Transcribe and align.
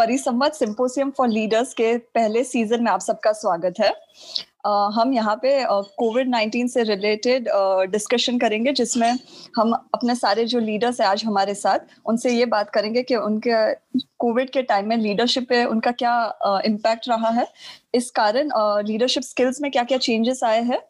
परिसंवाद 0.00 0.52
सिंपोसियम 0.52 1.10
for 1.10 1.28
leaders 1.28 1.72
के 1.74 1.96
पहले 2.14 2.42
सीज़न 2.44 2.82
में 2.84 2.90
आप 2.90 3.00
सबका 3.00 3.32
स्वागत 3.32 3.80
है। 3.80 3.92
Uh, 4.66 4.90
हम 4.94 5.12
यहाँ 5.14 5.34
पे 5.42 5.50
कोविड 5.68 6.26
uh, 6.26 6.30
नाइन्टीन 6.30 6.68
से 6.68 6.82
रिलेटेड 6.82 7.48
डिस्कशन 7.90 8.34
uh, 8.34 8.40
करेंगे 8.40 8.72
जिसमें 8.72 9.18
हम 9.56 9.72
अपने 9.72 10.14
सारे 10.14 10.44
जो 10.44 10.58
लीडर्स 10.60 11.00
हैं 11.00 11.06
आज 11.08 11.24
हमारे 11.24 11.54
साथ 11.54 11.78
उनसे 12.06 12.32
ये 12.32 12.46
बात 12.46 12.70
करेंगे 12.70 13.02
कि 13.02 13.16
उनके 13.16 13.52
कोविड 14.18 14.50
के 14.50 14.62
टाइम 14.62 14.88
में 14.88 14.96
लीडरशिप 14.96 15.48
पे 15.48 15.64
उनका 15.66 15.90
क्या 15.92 16.14
इम्पैक्ट 16.66 17.08
रहा 17.08 17.28
है। 17.30 17.46
इस 17.94 18.10
कारण 18.10 18.50
लीडरशिप 18.86 19.22
स्किल्स 19.22 19.60
में 19.62 19.70
क्या 19.70 19.84
क्या 19.84 19.98
चेंजेस 19.98 20.44
आए 20.44 20.62
हैं 20.62 20.80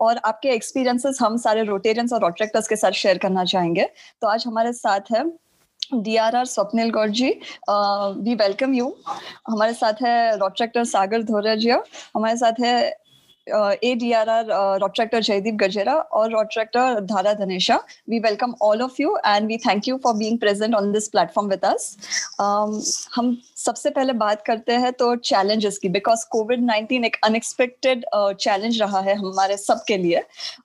और 0.00 0.20
आपके 0.24 0.50
एक्सपीरियंसेस 0.50 1.18
हम 1.22 1.36
सारे 1.38 1.62
रोटेरियंस 1.64 2.12
और 2.12 2.20
रोट्रेक्टर्स 2.22 2.68
के 2.68 2.76
साथ 2.76 3.02
शेयर 3.02 3.18
करना 3.18 3.44
चाहेंगे। 3.46 3.88
तो 4.20 4.26
आज 4.28 4.44
हमारे 4.46 4.72
साथ 4.74 5.12
है 5.12 5.24
D 5.92 6.16
R 6.16 6.36
R 6.36 6.44
Swapnil 6.46 6.90
Gaur 6.90 7.08
ji 7.10 7.28
we 7.68 8.34
welcome 8.34 8.74
you 8.74 8.94
हमारे 9.48 9.74
साथ 9.74 10.02
है 10.02 10.36
रोट्रेक्टर 10.38 10.84
सागर 10.84 11.22
धोरजिया 11.22 11.82
हमारे 12.16 12.36
साथ 12.36 12.60
है 12.60 12.76
A 13.46 13.94
D 14.00 14.10
R 14.12 14.28
R 14.28 14.46
rotaractor 14.80 15.22
Jaydeep 15.22 15.54
Gajera 15.54 15.94
और 15.94 16.30
rotaractor 16.30 17.00
Dhara 17.00 17.32
Dhanesha 17.34 17.76
we 18.08 18.18
welcome 18.18 18.54
all 18.62 18.82
of 18.82 19.00
you 19.02 19.16
and 19.26 19.46
we 19.46 19.56
thank 19.56 19.88
you 19.88 19.96
for 20.04 20.14
being 20.14 20.38
present 20.38 20.74
on 20.74 20.92
this 20.92 21.08
platform 21.08 21.48
with 21.48 21.64
us 21.64 21.96
हम 23.14 23.36
सबसे 23.56 23.90
पहले 23.90 24.12
बात 24.22 24.42
करते 24.46 24.72
हैं 24.84 24.92
तो 24.92 25.14
चैलेंजेस 25.16 25.78
की 25.78 25.88
बिकॉज़ 25.88 26.24
कोविड 26.30 26.64
नाइन्टीन 26.64 27.04
एक 27.04 27.16
अनएक्सपेक्टेड 27.24 28.04
चैलेंज 28.14 28.74
uh, 28.74 28.80
रहा 28.80 29.00
है 29.00 29.14
हमारे 29.16 29.56
सबके 29.56 29.96
लिए. 29.96 30.22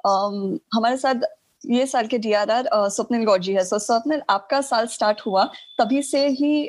Um, 0.07 0.59
हमारे 0.73 0.97
साथ 0.97 1.27
ये 1.63 1.85
साल 1.85 2.07
के 2.07 2.17
D 2.17 2.31
R 2.33 2.51
R 2.51 2.67
Swapnil 2.89 3.23
Gaurji 3.25 3.53
है। 3.53 3.63
सो 3.63 3.75
so, 3.75 3.81
स्वप्निल 3.83 4.21
आपका 4.29 4.61
साल 4.61 4.87
स्टार्ट 4.87 5.21
हुआ 5.25 5.43
तभी 5.79 6.01
से 6.01 6.27
ही 6.29 6.63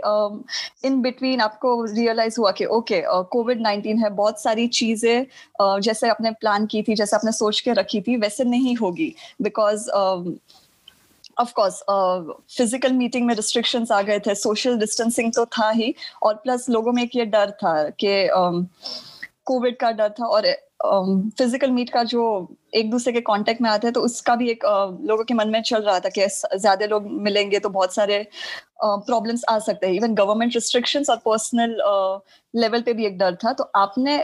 इन 0.85 1.01
बिटवीन 1.03 1.41
आपको 1.41 1.85
रियलाइज़ 1.85 2.41
हुआ 2.41 2.51
कि 2.53 2.65
ओके 2.79 3.03
कोविड 3.07 3.61
नाइन्टीन 3.63 3.99
है 3.99 4.11
बहुत 4.13 4.43
सारी 4.43 4.67
चीज़ें 4.69 5.27
uh, 5.63 5.81
जैसे 5.81 6.09
आपने 6.09 6.31
प्लान 6.31 6.67
की 6.67 6.83
थी 6.83 6.95
जैसे 6.95 7.17
आपने 7.17 7.33
सोच 7.33 7.61
के 7.61 7.73
रखी 7.73 8.01
थी 8.01 8.17
वैसे 8.17 8.45
नहीं 8.45 8.77
होगी। 8.77 9.15
Because 9.43 9.89
of 11.39 11.53
course 11.57 11.83
physical 12.57 12.93
meeting 12.93 13.27
में 13.27 13.35
रिस्ट्रिक्शंस 13.35 13.93
आ 13.93 14.01
गए 14.03 14.19
थे 14.19 14.35
सोशल 14.35 14.79
डिस्टेंसिंग 14.79 15.33
तो 15.33 15.45
था 15.59 15.71
ही 15.71 15.95
और 16.23 16.35
प्लस 16.35 16.69
लोगों 16.71 16.93
में 16.93 17.03
एक 17.03 17.17
ये 17.17 17.25
डर 17.27 17.51
था 17.63 17.89
कि 17.91 18.29
कोविड 19.45 19.75
um, 19.75 19.81
का 19.81 19.91
डर 19.93 20.09
था 20.11 20.27
और 20.27 20.47
फ़िज़िकल 20.81 21.71
मीट 21.71 21.91
का 21.91 22.03
जो 22.05 22.23
एक 22.75 22.91
दूसरे 22.91 23.13
के 23.13 23.21
कांटेक्ट 23.21 23.61
में 23.63 23.69
आते 23.71 23.87
हैं 23.87 23.93
तो 23.95 24.01
उसका 24.03 24.35
भी 24.37 24.51
एक 24.51 24.65
लोगों 25.07 25.25
के 25.25 25.35
मन 25.35 25.49
में 25.49 25.61
चल 25.63 25.83
रहा 25.83 25.99
था 26.01 26.09
कि 26.09 26.27
ज़्यादा 26.27 26.87
लोग 26.87 27.07
मिलेंगे 27.23 27.59
तो 27.59 27.69
बहुत 27.69 27.95
सारे 27.95 28.27
प्रॉब्लम्स 28.83 29.45
आ 29.49 29.59
सकते 29.59 29.87
हैं। 29.87 29.95
इवन 29.95 30.15
गवर्नमेंट 30.15 30.55
रिस्ट्रिक्शंस 30.55 31.11
और 31.11 31.17
पर्सनल 31.27 31.77
लेवल 32.55 32.83
पे 32.83 32.93
भी 32.93 33.07
एक 33.07 33.19
डर 33.19 33.35
था। 33.45 33.53
तो 33.53 33.65
आपने 33.77 34.19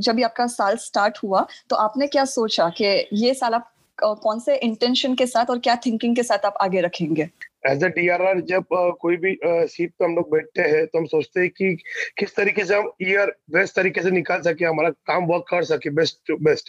जब 0.00 0.14
भी 0.16 0.22
आपका 0.22 0.46
साल 0.48 0.76
स्टार्ट 0.78 1.18
हुआ 1.24 1.46
तो 1.70 1.76
आपने 1.76 2.06
क्या 2.06 2.24
सोचा 2.26 2.68
कि 2.78 2.84
ये 3.14 3.34
साल 3.34 3.54
आप 3.54 3.70
कौन 4.02 4.40
से 4.40 4.56
इंटेंशन 4.56 5.14
के 5.14 5.26
साथ 5.26 5.50
और 5.50 5.58
क्या 5.58 5.76
थिंकिंग 5.76 6.16
के 6.16 6.22
साथ 6.22 6.38
आप 6.38 6.54
आगे 6.60 6.80
रखेंगे? 6.80 7.28
As 7.66 7.84
a 7.84 7.88
D R R 7.88 8.40
जब 8.40 8.64
uh, 8.74 8.92
कोई 9.00 9.16
भी 9.16 9.38
सीट 9.44 9.90
पे 9.90 10.04
हम 10.04 10.14
लोग 10.16 10.30
बैठते 10.32 10.62
हैं 10.62 10.86
तो 10.86 10.98
हम 10.98 11.04
सोचते 11.04 11.40
हैं 11.40 11.50
कि 11.50 11.76
किस 12.18 12.34
तरीके 12.36 12.64
से 12.64 12.74
हम 12.74 12.90
ईयर 13.02 13.34
बेस्ट 13.50 13.76
तरीके 13.76 14.02
से 14.02 14.10
निकाल 14.10 14.40
सके 14.40 14.64
हमारा 14.64 14.90
काम 14.90 15.24
वर्क 15.24 15.44
कर 15.50 15.64
सके 15.64 15.90
बेस्ट 15.90 16.18
टू 16.26 16.36
बेस्ट 16.36 16.68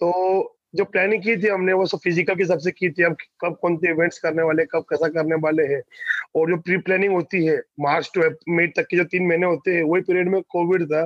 तो 0.00 0.14
जो 0.74 0.84
प्लानिंग 0.84 1.22
की 1.22 1.36
थी 1.36 1.48
हमने 1.48 1.72
वो 1.72 1.86
सब 1.86 1.98
फ़िज़िकल 1.98 2.34
के 2.34 2.44
सबसे 2.44 2.70
की 2.70 2.90
थी 2.90 3.02
हम 3.02 3.14
कब 3.40 3.56
कौन 3.62 3.76
से 3.76 3.90
इवेंट्स 3.90 4.18
करने 4.18 4.42
वाले 4.42 4.64
कब 4.64 4.80
कैसा 4.80 5.08
करने 5.08 5.34
वाले 5.34 5.62
हैं 5.62 5.82
और 6.36 6.50
जो 6.50 6.56
प्री 6.56 6.76
प्लानिंग 6.78 7.12
होती 7.12 7.44
है 7.46 7.56
मार्च 7.80 8.10
टू 8.14 8.22
मई 8.48 8.66
तक 8.66 8.86
के 8.90 8.96
जो 8.96 9.04
तीन 9.04 9.26
महीने 9.26 9.46
होते 9.46 9.74
हैं 9.74 9.82
वही 9.82 10.02
पीरियड 10.02 10.28
में 10.28 10.40
कोविड 10.48 10.84
था 10.84 11.04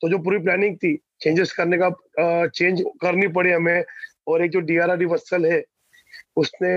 तो 0.00 0.08
जो 0.08 0.18
पूरी 0.18 0.38
प्लानिंग 0.38 0.76
थी 0.76 0.98
चेंजेस 1.20 1.52
करने 1.52 1.78
का 1.82 1.90
चेंज 2.46 2.82
करनी 3.02 3.28
पड़ी 3.28 3.50
हमें 3.50 3.84
और 4.28 4.44
एक 4.44 4.50
जो 4.50 4.60
डी 4.60 4.76
आर 4.76 4.90
आर 4.90 4.98
रिवर्सल 4.98 5.46
है 5.46 5.62
उसने 6.36 6.74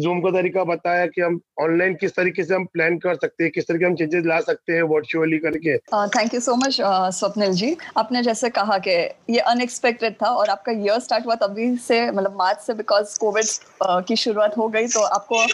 जूम 0.00 0.20
का 0.20 0.30
तरीका 0.30 0.64
बताया 0.64 1.06
कि 1.06 1.20
हम 1.20 1.40
ऑनलाइन 1.60 1.94
किस 1.94 2.14
तरीके 2.16 2.44
से 2.44 2.54
हम 2.54 2.64
प्लान 2.64 2.98
कर 2.98 3.14
सकते 3.14 3.44
हैं 3.44 3.52
किस 3.52 3.68
तरीके 3.68 3.84
हम 3.84 3.94
चेंजेस 3.94 4.24
ला 4.26 4.40
सकते 4.40 4.72
हैं 4.72 4.82
वर्चुअली 4.92 5.38
करके। 5.38 5.76
Thank 6.16 6.34
you 6.34 6.40
so 6.40 6.54
much 6.56 6.76
Swapnil 7.18 7.52
ji 7.52 7.76
आपने 7.96 8.22
जैसे 8.22 8.50
कहा 8.50 8.78
कि 8.78 8.96
ये 9.30 9.38
अनएक्सपेक्टेड 9.38 10.14
था 10.22 10.30
और 10.30 10.48
आपका 10.48 10.72
ईयर 10.72 11.00
स्टार्ट 11.00 11.26
हुआ 11.26 11.34
तभी 11.34 11.76
से 11.76 12.10
मतलब 12.10 12.36
मार्च 12.38 12.60
से 12.60 12.74
बिकॉज़ 12.74 13.18
कोविड 13.18 13.44
uh, 13.44 14.06
की 14.08 14.16
शुरुआत 14.16 14.56
हो 14.58 14.68
गई 14.68 14.86
तो 14.86 15.00
आपको 15.00 15.46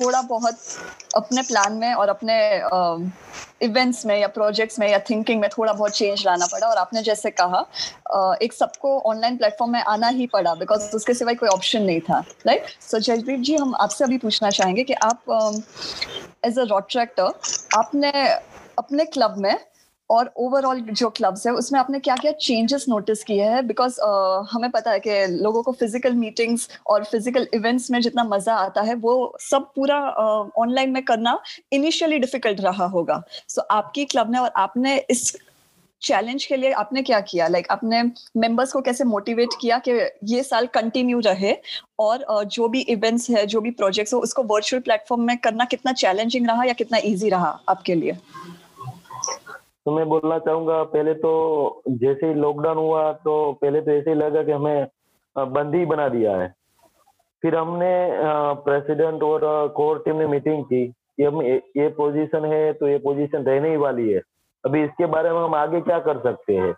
थोड़ा 0.00 0.22
बहुत 0.22 0.58
अपने 1.16 1.42
प्लान 1.42 1.72
में 1.72 1.92
और 1.94 2.08
अपने 2.08 2.62
uh, 2.74 3.10
इवेंट्स 3.62 4.04
में 4.06 4.18
या 4.20 4.26
प्रोजेक्ट्स 4.28 4.78
में 4.78 4.88
या 4.88 4.98
थिंकिंग 4.98 5.40
में 5.40 5.48
थोड़ा 5.50 5.72
बहुत 5.72 5.92
चेंज 5.92 6.22
लाना 6.26 6.46
पड़ा 6.46 6.66
और 6.66 6.76
आपने 6.76 7.02
जैसे 7.02 7.30
कहा 7.40 7.60
एक 8.42 8.52
सबको 8.52 8.98
ऑनलाइन 9.00 9.36
प्लेटफॉर्म 9.36 9.72
में 9.72 9.80
आना 9.80 10.08
ही 10.08 10.26
पड़ा 10.26 10.54
बिकॉज़ 10.54 10.82
उसके 10.96 11.14
सिवाय 11.14 11.34
कोई 11.34 11.48
ऑप्शन 11.48 11.82
नहीं 11.82 12.00
था। 12.00 12.22
राइट 12.48 12.66
सो 12.80 12.98
जयदीप 12.98 13.40
जी 13.40 13.56
हम 13.56 13.74
आपसे 13.80 14.04
अभी 14.04 14.18
पूछना 14.18 14.50
चाहेंगे 14.50 14.84
कि 14.84 14.92
आप 15.04 15.22
एज 16.44 16.58
अ 16.58 16.64
रॉड 16.64 16.84
ट्रैक्टर 16.90 17.32
आपने 17.76 18.12
अपने 18.78 19.04
क्लब 19.06 19.34
में 19.38 19.56
और 20.10 20.30
ओवरऑल 20.36 20.80
जो 20.80 21.08
क्लब्स 21.10 21.46
है 21.46 21.52
उसमें 21.52 21.78
आपने 21.80 21.98
क्या 22.00 22.14
क्या 22.16 22.30
चेंजेस 22.32 22.84
नोटिस 22.88 23.24
किए 23.24 23.44
हैं? 23.44 23.66
बिकॉज़ 23.66 23.98
uh, 24.00 24.46
हमें 24.50 24.70
पता 24.70 24.90
है 24.90 25.00
कि 25.00 25.26
लोगों 25.32 25.62
को 25.62 25.72
फ़िज़िकल 25.72 26.12
मीटिंग्स 26.12 26.68
और 26.86 27.04
फ़िज़िकल 27.04 27.48
इवेंट्स 27.54 27.90
में 27.90 28.00
जितना 28.00 28.24
मज़ा 28.24 28.54
आता 28.56 28.82
है 28.82 28.94
वो 28.94 29.36
सब 29.40 29.70
पूरा 29.76 29.98
ऑनलाइन 30.58 30.88
uh, 30.88 30.94
में 30.94 31.04
करना 31.04 31.38
इनिशियली 31.72 32.18
डिफ़िकल्ट 32.18 32.60
रहा 32.60 32.86
होगा। 32.86 33.22
सो 33.48 33.60
so, 33.60 33.66
आपकी 33.70 34.04
क्लब 34.04 34.30
ने 34.32 34.38
और 34.38 34.52
आपने 34.56 34.96
इस 35.10 35.36
चैलेंज 36.02 36.44
के 36.44 36.56
लिए 36.56 36.70
आपने 36.72 37.02
क्या 37.02 37.20
किया? 37.20 37.46
लाइक 37.48 37.64
like, 37.64 37.72
आपने 37.72 38.02
मेंबर्स 38.40 38.72
को 38.72 38.80
कैसे 38.80 39.04
मोटिवेट 39.04 39.54
किया 39.60 39.78
कि 39.78 39.92
ये 40.24 40.42
साल 40.42 40.66
कंटिन्यू 40.74 41.20
रहे? 41.20 41.54
और 41.98 42.44
जो 42.46 42.68
भी 42.68 42.80
इवेंट्स 42.90 43.28
है 43.30 43.46
जो 43.46 43.60
भी 43.60 43.70
प्रोजेक्ट्स 43.72 44.14
हो 44.14 44.20
उसको 44.20 44.42
वर्चुअल 44.52 44.82
प्लेटफॉर्म 44.82 45.22
में 45.22 45.36
करना 45.38 45.64
कितना 45.64 45.92
चैलेंजिंग 45.94 46.46
रहा 46.48 46.64
या 46.64 46.72
कितना 46.72 46.98
इजी 47.04 47.28
रहा 47.28 47.58
आपके 47.68 47.94
लिए? 47.94 48.12
तो 49.86 49.96
मैं 49.96 50.08
बोलना 50.08 50.38
चाहूँगा 50.38 50.82
पहले 50.84 51.14
तो 51.14 51.82
जैसे 51.88 52.26
ही 52.26 52.34
लॉकडाउन 52.34 52.76
हुआ 52.76 53.12
तो 53.24 53.52
पहले 53.62 53.80
तो 53.80 53.90
ऐसे 53.90 54.10
ही 54.10 54.16
लगा 54.16 54.42
कि 54.42 54.52
हमें 54.52 54.86
बंद 55.36 55.74
बना 55.88 56.08
दिया 56.08 56.36
है। 56.36 56.48
फिर 57.42 57.54
हमने 57.56 57.92
प्रेसिडेंट 58.64 59.22
और 59.22 59.40
कोर 59.76 59.98
टीम 60.04 60.16
ने 60.16 60.26
मीटिंग 60.26 60.64
की 60.64 60.86
कि 60.86 61.22
हम 61.22 61.42
ये 61.42 61.88
पोजीशन 61.98 62.44
है 62.52 62.72
तो 62.72 62.88
ये 62.88 62.98
पोजीशन 62.98 63.44
रहने 63.44 63.70
ही 63.70 63.76
वाली 63.76 64.08
है। 64.10 64.20
अभी 64.64 64.82
इसके 64.84 65.06
बारे 65.06 65.30
में 65.32 65.40
हम 65.40 65.54
आगे 65.54 65.80
क्या 65.80 65.98
कर 66.06 66.18
सकते 66.22 66.54
हैं? 66.56 66.72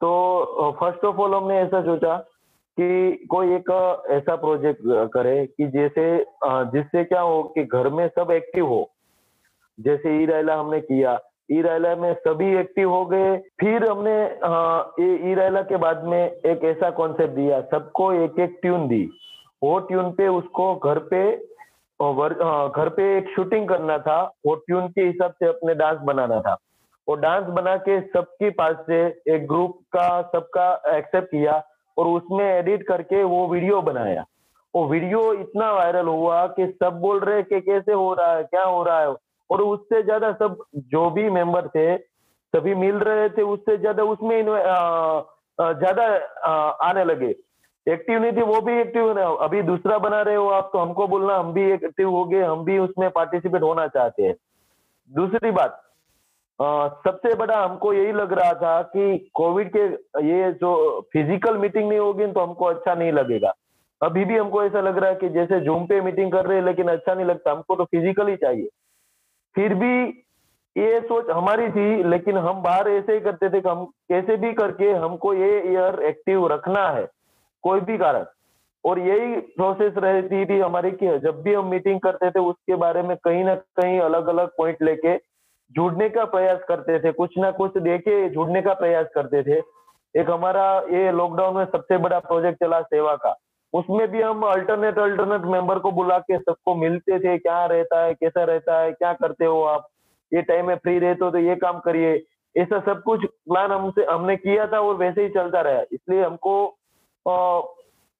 तो 0.00 0.76
फ़र्स्ट 0.80 1.04
ऑफ़ 1.04 1.16
ऑल 1.16 1.34
हमने 1.34 1.58
ऐसा 1.60 1.80
सोचा 1.82 2.16
कि 2.80 3.26
कोई 3.30 3.54
एक 3.54 3.70
ऐसा 4.10 4.34
प्रोजेक्ट 4.36 4.82
करे 5.14 5.46
कि 5.46 5.66
जैसे 5.70 6.04
जिससे 6.44 7.04
क्या 7.04 7.20
हो 7.20 7.42
कि 7.54 7.64
घर 7.64 7.88
में 7.88 8.06
सब 8.18 8.30
एक्टिव 8.30 8.66
हो। 8.68 8.88
जैसे 9.80 10.16
ई 10.22 10.26
रैला 10.26 10.56
हमने 10.56 10.80
किया। 10.80 11.18
ई 11.52 11.60
रैला 11.62 11.94
में 11.96 12.12
सभी 12.14 12.54
एक्टिव 12.56 12.90
हो 12.90 13.04
गए। 13.06 13.36
फिर 13.60 13.88
हमने 13.90 14.16
ई 15.30 15.34
रैला 15.34 15.62
के 15.62 15.76
बाद 15.76 16.04
में 16.04 16.20
एक 16.30 16.64
ऐसा 16.64 16.90
कॉन्सेप्ट 16.90 17.34
दिया। 17.34 17.60
सबको 17.70 18.12
एक 18.12 18.38
एक 18.40 18.58
ट्यून 18.62 18.88
दी। 18.88 19.04
वो 19.62 19.78
ट्यून 19.88 20.10
पे 20.12 20.28
उसको 20.28 20.74
घर 20.76 20.98
पे 21.12 21.30
घर 22.02 22.88
पे 22.96 23.16
एक 23.18 23.28
शूटिंग 23.36 23.68
करना 23.68 23.98
था। 23.98 24.20
वो 24.46 24.54
ट्यून 24.54 24.88
के 24.88 25.02
हिसाब 25.02 25.30
से 25.32 25.46
अपने 25.46 25.74
डांस 25.74 25.98
बनाना 26.04 26.40
था। 26.40 26.56
वो 27.08 27.14
डांस 27.16 27.46
बना 27.50 27.76
के 27.78 28.00
सबके 28.02 28.50
पास 28.52 28.76
से 28.86 29.00
एक 29.34 29.46
ग्रुप 29.48 29.78
का 29.92 30.06
सबका 30.32 30.66
एक्सेप्ट 30.96 31.30
किया 31.30 31.62
और 31.96 32.06
उसमें 32.08 32.44
एडिट 32.44 32.86
करके 32.88 33.22
वो 33.24 33.46
वीडियो 33.48 33.80
बनाया। 33.82 34.24
वो 34.74 34.86
वीडियो 34.88 35.32
इतना 35.34 35.70
वायरल 35.72 36.06
हुआ 36.08 36.46
कि 36.48 36.66
सब 36.74 37.00
बोल 37.00 37.18
रहे 37.20 37.42
कि 37.42 37.60
कैसे 37.60 37.92
हो 37.92 38.12
रहा 38.14 38.32
है, 38.32 38.42
क्या 38.44 38.64
हो 38.64 38.82
रहा 38.82 39.00
है? 39.00 39.14
और 39.50 39.62
उससे 39.62 40.02
ज़्यादा 40.02 40.32
सब 40.34 40.56
जो 40.88 41.08
भी 41.10 41.28
मेंबर 41.30 41.68
थे, 41.68 41.96
सभी 41.96 42.74
मिल 42.76 42.96
रहे 42.98 43.28
थे, 43.28 43.42
उससे 43.44 43.76
ज़्यादा 43.78 44.02
उसमें 44.04 44.42
ज़्यादा 45.58 46.04
आने 46.84 47.04
लगे। 47.04 47.34
एक्टिव 47.86 48.20
नहीं 48.20 48.32
थी, 48.32 48.42
वो 48.42 48.60
भी 48.60 48.80
एक्टिव 48.80 49.18
अभी 49.18 49.62
दूसरा 49.62 49.98
बना 49.98 50.20
रहे 50.22 50.34
हो 50.34 50.48
आप 50.50 50.70
तो 50.72 50.78
हमको 50.78 51.06
बोलना, 51.08 51.36
हम 51.36 51.52
भी 51.52 51.70
एक्टिव 51.72 52.10
हो 52.10 52.24
गए, 52.24 52.42
हम 52.42 52.64
भी 52.64 52.78
उसमें 52.78 53.10
पार्टिसिपेट 53.10 53.62
होना 53.62 53.86
चाहते 53.88 54.22
हैं। 54.22 54.34
दूसरी 55.10 55.50
बात 55.52 55.80
सबसे 56.58 57.34
बड़ा 57.34 57.62
हमको 57.64 57.92
यही 57.92 58.12
लग 58.12 58.32
रहा 58.32 58.52
था 58.54 58.80
कि 58.86 59.30
कोविड 59.34 59.70
के 59.76 59.84
ये 60.26 60.50
जो 60.52 61.00
फ़िज़िकल 61.12 61.56
मीटिंग 61.58 61.88
नहीं 61.88 61.98
होगी 61.98 62.26
तो 62.26 62.40
हमको 62.40 62.64
अच्छा 62.64 62.94
नहीं 62.94 63.12
लगेगा। 63.12 63.52
अभी 64.00 64.24
भी 64.24 64.36
हमको 64.36 64.62
ऐसा 64.64 64.80
लग 64.80 64.98
रहा 64.98 65.10
है 65.10 65.16
कि 65.16 65.28
जैसे 65.28 65.60
जूम 65.60 65.86
पे 65.86 66.00
मीटिंग 66.00 66.32
कर 66.32 66.46
रहे 66.46 66.58
हैं, 66.58 66.64
लेकिन 66.64 66.88
अच्छा 66.88 67.14
नहीं 67.14 67.26
लगता। 67.26 67.52
हमको 67.52 67.76
तो 67.76 67.84
फ़िज़िकल 67.84 68.28
ही 68.28 68.36
चाहिए। 68.36 68.68
फिर 69.56 69.74
भी 69.74 70.02
ये 70.76 71.00
सोच 71.00 71.30
हमारी 71.30 71.68
थी, 71.68 72.02
लेकिन 72.04 72.36
हम 72.38 72.62
बाहर 72.62 72.88
ऐसे 72.88 73.14
ही 73.14 73.20
करते 73.20 73.48
थे 73.50 73.60
कि 73.60 73.68
हम 73.68 73.84
कैसे 74.08 74.36
भी 74.36 74.52
करके 74.52 74.90
हमको 74.92 75.34
ये 75.34 75.58
ईयर 75.72 76.02
एक्टिव 76.04 76.46
रखना 76.46 76.88
है, 76.88 77.06
कोई 77.64 77.80
भी 77.80 77.98
कारण। 77.98 78.24
और 78.84 78.98
यही 78.98 79.36
प्रोसेस 79.56 79.94
रहती 79.96 80.44
थी 80.46 80.58
हमारी 80.60 80.90
कि 80.92 81.18
जब 81.18 81.42
भी 81.42 81.54
हम 81.54 81.66
मीटिंग 81.66 82.00
करते 82.00 82.30
थे, 82.30 82.40
उसके 82.40 82.76
बारे 82.76 83.02
में 83.02 83.16
कहीं 83.16 83.44
ना 83.44 83.54
कहीं 83.54 84.00
अलग 84.00 84.26
अलग 84.28 84.48
पॉइंट 84.56 84.82
लेके 84.82 85.16
जुड़ने 85.72 86.08
का 86.08 86.24
प्रयास 86.26 86.58
करते 86.68 86.98
थे, 86.98 87.12
कुछ 87.12 87.38
ना 87.38 87.50
कुछ 87.52 87.76
देके 87.78 88.28
जुड़ने 88.30 88.62
का 88.62 88.74
प्रयास 88.74 89.06
करते 89.14 89.42
थे। 89.42 89.60
एक 90.14 90.30
हमारा 90.30 90.64
ये 90.90 91.12
लॉकडाउन 91.12 91.56
में 91.56 91.64
सबसे 91.66 91.98
बड़ा 91.98 92.18
प्रोजेक्ट 92.20 92.64
चला 92.64 92.80
सेवा 92.82 93.14
का। 93.16 93.34
उसमें 93.72 94.06
भी 94.10 94.20
हम 94.22 94.42
अल्टरनेट 94.44 94.98
अल्टरनेट 94.98 95.42
मेंबर 95.52 95.78
को 95.78 95.90
बुला 95.92 96.18
के 96.20 96.38
सबको 96.38 96.74
मिलते 96.76 97.18
थे 97.18 97.36
क्या 97.38 97.64
रहता 97.66 98.02
है, 98.04 98.14
कैसा 98.14 98.44
रहता 98.44 98.80
है, 98.80 98.92
क्या 98.92 99.12
करते 99.14 99.44
हो 99.44 99.62
आप? 99.64 99.88
ये 100.32 100.42
टाइम 100.42 100.66
में 100.66 100.76
फ्री 100.76 100.98
रहते 100.98 101.24
हो 101.24 101.30
तो 101.30 101.38
ये 101.38 101.54
काम 101.56 101.78
करिए। 101.80 102.12
ऐसा 102.54 102.78
सब 102.82 103.02
कुछ 103.02 103.24
प्लान 103.24 103.72
हमसे, 103.72 104.04
हमने 104.04 104.36
किया 104.36 104.66
था 104.66 104.80
और 104.80 104.94
वैसे 104.96 105.22
ही 105.22 105.28
चलता 105.30 105.60
रहा। 105.60 105.80
इसलिए 105.92 106.22
हमको 106.22 106.64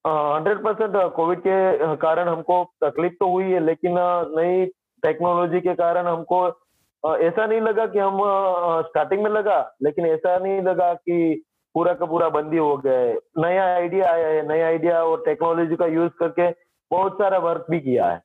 हंड्रेड 0.04 0.62
परसेंट 0.62 0.96
कोविड 1.14 1.40
के 1.40 1.96
कारण 1.96 2.28
हमको 2.28 2.64
तकलीफ़ 2.84 3.12
तो 3.14 3.28
हुई 3.30 3.44
है, 3.44 3.60
लेकिन 3.60 3.94
नई 4.38 4.64
टेक्नोलॉजी 5.02 5.60
के 5.60 5.74
कारण 5.74 6.06
हमको 6.06 6.48
ऐसा 7.04 7.46
नहीं 7.46 7.60
लगा 7.60 7.86
कि 7.86 7.98
हम 7.98 8.18
स्टार्टिंग 8.82 9.22
में 9.22 9.30
लगा, 9.30 9.60
लेकिन 9.82 10.06
ऐसा 10.06 10.36
नहीं 10.38 10.60
लगा 10.62 10.92
कि 10.94 11.42
पूरा 11.74 11.92
का 11.94 12.06
पूरा 12.06 12.28
बंदी 12.28 12.56
हो 12.56 12.76
गया 12.76 12.98
है 12.98 13.14
नया 13.38 13.64
आइडिया 13.74 14.10
आया 14.10 14.28
है, 14.28 14.46
नया 14.48 14.66
आइडिया 14.66 15.02
और 15.04 15.22
टेक्नोलॉजी 15.24 15.76
का 15.76 15.86
यूज़ 15.86 16.12
करके 16.18 16.50
बहुत 16.90 17.14
सारा 17.14 17.38
वर्क 17.38 17.66
भी 17.70 17.80
किया 17.80 18.06
है। 18.06 18.20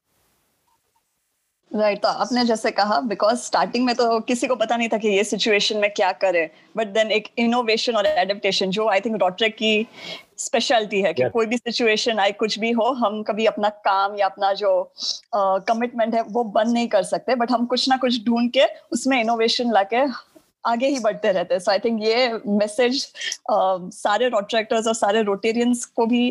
राइट 1.77 2.01
तो 2.01 2.07
आपने 2.07 2.43
जैसे 2.45 2.71
कहा 2.71 2.99
बिकॉज़ 3.07 3.39
स्टार्टिंग 3.39 3.85
में 3.85 3.93
तो 3.95 4.19
किसी 4.19 4.47
को 4.47 4.55
पता 4.55 4.77
नहीं 4.77 4.89
था 4.89 4.97
कि 4.97 5.09
ये 5.09 5.23
सिचुएशन 5.23 5.77
में 5.77 5.89
क्या 5.93 6.11
करे 6.21 6.49
बट 6.77 6.87
देन 6.87 7.11
एक 7.11 7.27
इनोवेशन 7.37 7.95
और 7.95 8.05
एडेप्टेशन 8.05 8.69
जो 8.69 8.87
आई 8.89 8.99
थिंक 8.99 9.15
रोट्रेक 9.21 9.55
की 9.55 9.87
स्पेशलिटी 10.37 11.01
है 11.01 11.13
कि 11.13 11.23
yes. 11.23 11.31
कोई 11.31 11.45
भी 11.45 11.57
सिचुएशन 11.57 12.19
आए 12.19 12.31
कुछ 12.31 12.57
भी 12.59 12.71
हो 12.71 12.91
हम 12.95 13.21
कभी 13.23 13.45
अपना 13.45 13.69
काम 13.85 14.15
या 14.15 14.25
अपना 14.25 14.53
जो 14.53 14.71
कमिटमेंट 15.35 16.09
uh, 16.09 16.17
है 16.17 16.23
वो 16.29 16.43
बंद 16.43 16.73
नहीं 16.73 16.87
कर 16.87 17.03
सकते 17.03 17.35
बट 17.35 17.51
हम 17.51 17.65
कुछ 17.65 17.87
ना 17.89 17.97
कुछ 17.97 18.23
ढूंढ 18.25 18.51
के 18.51 18.65
उसमें 18.91 19.19
इनोवेशन 19.19 19.71
लाके 19.71 20.05
आगे 20.65 20.87
ही 20.87 20.99
बढ़ते 20.99 21.31
रहते 21.31 21.53
हैं 21.53 21.59
सो 21.59 21.71
आई 21.71 21.79
थिंक 21.79 22.01
ये 22.03 22.27
मैसेज 22.47 23.05
uh, 23.51 23.91
सारे 23.93 24.27
रोट्रैक्टर्स 24.29 24.87
और 24.87 24.93
सारे 24.95 25.21
रोटेरियंस 25.23 25.85
को 25.95 26.05
भी 26.05 26.29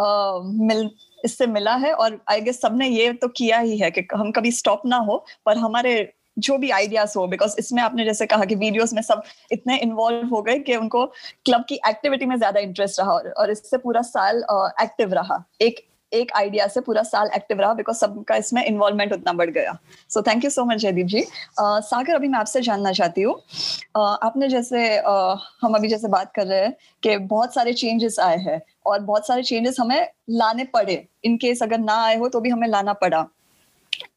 uh, 0.00 0.40
मिल 0.68 0.88
इससे 1.24 1.46
मिला 1.48 1.74
है 1.76 1.92
और 1.94 2.20
आई 2.30 2.40
गेस 2.40 2.60
सबने 2.60 2.88
ये 2.88 3.12
तो 3.14 3.28
किया 3.30 3.58
ही 3.60 3.78
है 3.78 3.90
कि 3.90 4.06
हम 4.14 4.30
कभी 4.32 4.52
स्टॉप 4.52 4.82
ना 4.86 4.96
हो, 4.98 5.24
पर 5.46 5.58
हमारे 5.58 6.12
जो 6.38 6.56
भी 6.58 6.70
आइडियाज़ 6.70 7.12
हो 7.16 7.26
बिकॉज़ 7.28 7.54
इसमें 7.58 7.82
आपने 7.82 8.04
जैसे 8.04 8.26
कहा 8.26 8.44
कि 8.44 8.54
वीडियोस 8.54 8.92
में 8.94 9.02
सब 9.02 9.22
इतने 9.52 9.76
इन्वॉल्व 9.78 10.28
हो 10.28 10.42
गए 10.42 10.58
कि 10.58 10.76
उनको 10.76 11.04
क्लब 11.46 11.64
की 11.68 11.74
एक्टिविटी 11.88 12.26
में 12.26 12.36
ज़्यादा 12.36 12.60
इंटरेस्ट 12.60 13.00
रहा 13.00 13.12
और 13.12 13.50
इससे 13.50 13.78
पूरा 13.78 14.02
साल 14.04 14.44
एक्टिव 14.82 15.12
रहा। 15.14 15.42
एक 15.62 15.84
एक 16.14 16.32
आइडिया 16.36 16.66
से 16.66 16.80
पूरा 16.80 17.02
साल 17.02 17.30
एक्टिव 17.34 17.60
रहा 17.60 17.72
बिकॉज़ 17.74 17.96
सबका 17.96 18.36
इसमें 18.36 18.64
इन्वॉल्वमेंट 18.64 19.12
उतना 19.12 19.32
बढ़ 19.32 19.50
गया। 19.50 19.76
So 20.08 20.22
thank 20.22 20.44
you 20.44 20.50
so 20.50 20.64
much 20.64 20.78
Jaydeep 20.78 21.06
ji. 21.06 21.20
uh, 21.20 21.80
Sagar 21.82 22.14
अभी 22.14 22.28
मैं 22.28 22.38
आपसे 22.38 22.60
जानना 22.60 22.92
चाहती 22.92 23.22
हूँ। 23.22 23.34
uh, 23.34 24.16
आपने 24.22 24.48
जैसे 24.48 24.86
uh, 25.02 25.36
हम 25.60 25.74
अभी 25.74 25.88
जैसे 25.88 26.08
बात 26.08 26.32
कर 26.34 26.46
रहे 26.46 26.60
हैं 26.60 26.74
कि 27.02 27.16
बहुत 27.18 27.54
सारे 27.54 27.72
चेंजेस 27.72 28.18
आए 28.20 28.36
हैं 28.38 28.60
और 28.86 29.00
बहुत 29.00 29.26
सारे 29.26 29.42
चेंजेस 29.42 29.80
हमें 29.80 30.08
लाने 30.30 30.64
पड़े। 30.64 31.04
इनकेस 31.24 31.62
अगर 31.62 31.78
ना 31.78 32.02
आए 32.04 32.16
हो 32.16 32.28
तो 32.28 32.40
भी 32.40 32.50
हमें 32.50 32.68
लाना 32.68 32.92
पड़ा। 32.92 33.26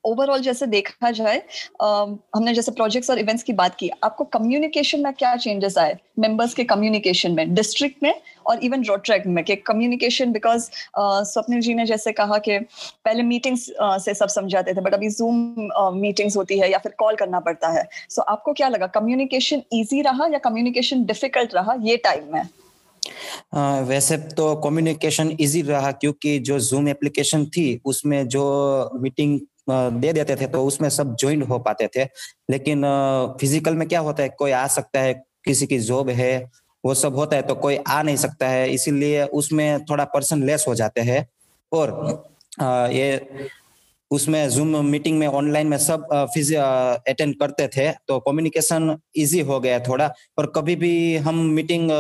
ओवरऑल 0.05 0.41
जैसे 0.41 0.65
देखा 0.67 1.11
जाए 1.11 1.41
हमने 1.81 2.53
जैसे 2.53 2.71
प्रोजेक्ट्स 2.71 3.09
और 3.09 3.19
इवेंट्स 3.19 3.43
की 3.43 3.53
बात 3.53 3.75
की 3.75 3.89
आपको 4.03 4.23
कम्युनिकेशन 4.23 5.03
में 5.03 5.13
क्या 5.13 5.35
चेंजेस 5.35 5.77
आए? 5.77 5.97
मेंबर्स 6.19 6.53
के 6.53 6.63
कम्युनिकेशन 6.63 7.31
में 7.31 7.53
डिस्ट्रिक्ट 7.53 8.03
में 8.03 8.13
और 8.47 8.63
इवन 8.63 8.83
रोट्रैक 8.83 9.25
में 9.27 9.43
के 9.45 9.55
कम्युनिकेशन 9.55 10.31
बिकॉज़ 10.31 10.69
स्वप्निल 10.99 11.61
जी 11.61 11.73
ने 11.73 11.85
जैसे 11.85 12.11
कहा 12.11 12.37
कि 12.37 12.57
पहले 13.05 13.23
मीटिंग्स 13.23 13.69
से 13.81 14.13
सब 14.13 14.27
समझाते 14.29 14.73
थे 14.73 14.81
बट 14.81 14.93
अभी 14.93 15.09
जूम 15.09 15.69
मीटिंग्स 15.99 16.37
होती 16.37 16.59
है 16.59 16.71
या 16.71 16.77
फिर 16.77 16.93
कॉल 16.97 17.15
करना 17.15 17.39
पड़ता 17.39 17.67
है। 17.69 17.83
सो 18.09 18.21
so, 18.21 18.27
आपको 18.27 18.53
क्या 18.53 18.67
लगा 18.67 18.87
कम्युनिकेशन 18.87 19.61
ईजी 19.73 20.01
रहा 20.01 20.27
या 20.27 20.39
कम्युनिकेशन 20.39 21.03
डिफ़िकल्ट 21.05 21.55
रहा? 21.55 21.75
ये 21.81 21.97
टाइम 21.97 22.33
में। 22.33 22.41
Uh, 23.55 23.87
वैसे 23.87 24.17
तो 24.17 24.55
कम्युनिकेशन 24.55 25.35
इजी 25.39 25.61
रहा 25.61 25.91
क्योंकि 25.91 26.37
जो 26.39 26.59
जूम 26.59 26.87
एप्लीकेशन 26.89 27.45
थी 27.45 27.79
उसमें 27.85 28.27
जो 28.27 28.43
मीटिंग 29.01 29.39
दे 29.69 30.13
देते 30.13 30.35
थे 30.35 30.47
तो 30.47 30.63
उसमें 30.65 30.89
सब 30.89 31.15
ज्वाइन 31.15 31.41
हो 31.41 31.59
पाते 31.59 31.87
थे। 31.95 32.03
लेकिन 32.51 32.83
फ़िज़िकल 33.39 33.75
में 33.75 33.87
क्या 33.87 33.99
होता 33.99 34.23
है, 34.23 34.29
कोई 34.29 34.51
आ 34.51 34.65
सकता 34.67 34.99
है, 34.99 35.13
किसी 35.45 35.67
की 35.67 35.79
जॉब 35.79 36.09
है, 36.09 36.49
वो 36.83 36.93
सब 36.93 37.15
होता 37.15 37.35
है 37.35 37.41
तो 37.41 37.55
कोई 37.55 37.75
आ 37.77 38.01
नहीं 38.01 38.15
सकता 38.17 38.47
है, 38.47 38.69
इसीलिए 38.69 39.23
उसमें 39.25 39.85
थोड़ा 39.85 40.05
पर्सन 40.05 40.43
लेस 40.43 40.65
हो 40.67 40.75
जाते 40.75 41.01
हैं। 41.01 41.27
और 41.71 41.89
ये 42.93 43.49
उसमें 44.11 44.49
जूम 44.49 44.85
मीटिंग 44.85 45.17
में 45.19 45.25
ऑनलाइन 45.27 45.67
में 45.67 45.77
सब 45.77 46.05
फिज 46.33 46.53
अटेंड 46.55 47.33
करते 47.39 47.67
थे 47.67 47.89
तो 48.07 48.19
कम्युनिकेशन 48.19 48.97
इजी 49.15 49.39
हो 49.41 49.59
गया 49.59 49.79
थोड़ा। 49.79 50.07
और 50.37 50.51
कभी 50.55 50.75
भी 50.75 51.15
हम 51.17 51.39
मीटिंग 51.51 51.91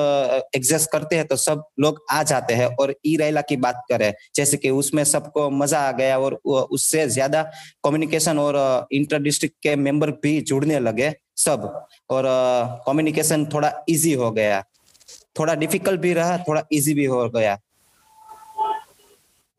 एग्जेस्ट 0.55 0.91
करते 0.91 1.15
हैं 1.15 1.25
तो 1.27 1.35
सब 1.37 1.63
लोग 1.79 2.03
आ 2.11 2.21
जाते 2.23 2.53
हैं 2.53 2.67
और 2.75 2.93
ई 3.05 3.15
रैला 3.17 3.41
की 3.41 3.57
बात 3.57 3.83
करें। 3.89 4.11
जैसे 4.35 4.57
कि 4.57 4.69
उसमें 4.71 5.03
सबको 5.05 5.49
मज़ा 5.51 5.79
आ 5.79 5.91
गया 5.93 6.17
और 6.19 6.33
उससे 6.45 7.07
ज़्यादा 7.09 7.43
कम्युनिकेशन 7.83 8.39
और 8.39 8.87
इंटर 8.91 9.19
डिस्ट्रिक्ट 9.19 9.55
के 9.63 9.75
मेंबर 9.77 10.11
भी 10.23 10.39
जुड़ने 10.43 10.79
लगे 10.79 11.13
सब। 11.37 11.71
और 12.09 12.23
कम्युनिकेशन 12.87 13.45
थोड़ा 13.53 13.71
इजी 13.89 14.13
हो 14.13 14.31
गया। 14.31 14.63
थोड़ा 15.39 15.53
डिफ़िकल्ट 15.55 15.99
भी 16.01 16.13
रहा, 16.13 16.37
थोड़ा 16.39 16.63
इजी 16.71 16.93
भी 16.93 17.05
हो 17.05 17.29
गया। 17.29 17.57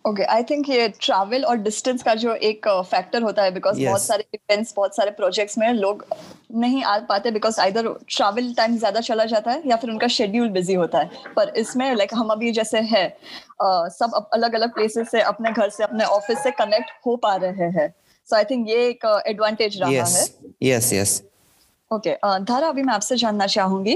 ओके 0.09 0.23
आई 0.25 0.43
थिंक 0.43 0.69
ये 0.69 0.89
ट्रैवल 1.01 1.45
और 1.45 1.57
डिस्टेंस 1.59 2.03
का 2.03 2.15
जो 2.15 2.35
एक 2.35 2.69
फैक्टर 2.69 3.19
uh, 3.19 3.25
होता 3.25 3.43
है 3.43 3.51
बिकॉज़ 3.51 3.79
yes. 3.79 3.87
बहुत 3.87 4.03
सारे 4.03 4.25
इवेंट्स 4.35 4.73
बहुत 4.77 4.97
सारे 4.97 5.11
प्रोजेक्ट्स 5.11 5.59
में 5.59 5.73
लोग 5.75 6.05
नहीं 6.57 6.83
आ 6.85 6.99
पाते 7.09 7.31
बिकॉज़ 7.31 7.61
आइदर 7.61 7.89
ट्रैवल 8.09 8.53
टाइम 8.55 8.77
ज़्यादा 8.79 9.01
चला 9.01 9.25
जाता 9.25 9.51
है 9.51 9.63
या 9.67 9.77
फिर 9.77 9.91
उनका 9.91 10.09
शेड्यूल 10.17 10.49
बिज़ी 10.51 10.75
होता 10.75 10.99
है 10.99 11.33
पर 11.37 11.53
इसमें 11.57 11.87
लाइक 11.87 12.01
like, 12.01 12.21
हम 12.21 12.29
अभी 12.29 12.53
जैसे 12.53 12.81
है 12.87 13.07
uh, 13.09 13.89
सब 13.91 14.29
अलग 14.33 14.55
अलग 14.55 14.75
प्लेसेस 14.75 15.11
से 15.11 15.21
अपने 15.25 15.53
घर 15.53 15.71
से 15.71 15.85
अपने 15.85 16.05
ऑफ़िस 16.17 16.43
से 16.43 16.51
कनेक्ट 16.61 16.91
हो 17.07 17.17
पा 17.17 17.35
रहे 17.37 17.71
हैं 17.79 17.89
सो 18.29 18.37
आई 18.37 18.45
थिंक 18.45 18.69
ये 18.69 18.89
एक 18.89 19.05
एडवांटेज 19.27 19.75
uh, 19.75 19.81
रहा 19.81 19.91
yes. 19.91 20.17
है 20.17 20.69
yes 20.69 20.93
yes 20.93 21.23
okay 21.91 22.11
okay, 22.11 22.45
Dhara 22.47 22.69
अभी 22.69 22.83
मैं 22.83 22.93
आपसे 22.95 23.17
जानना 23.17 23.47
चाहूँगी। 23.47 23.95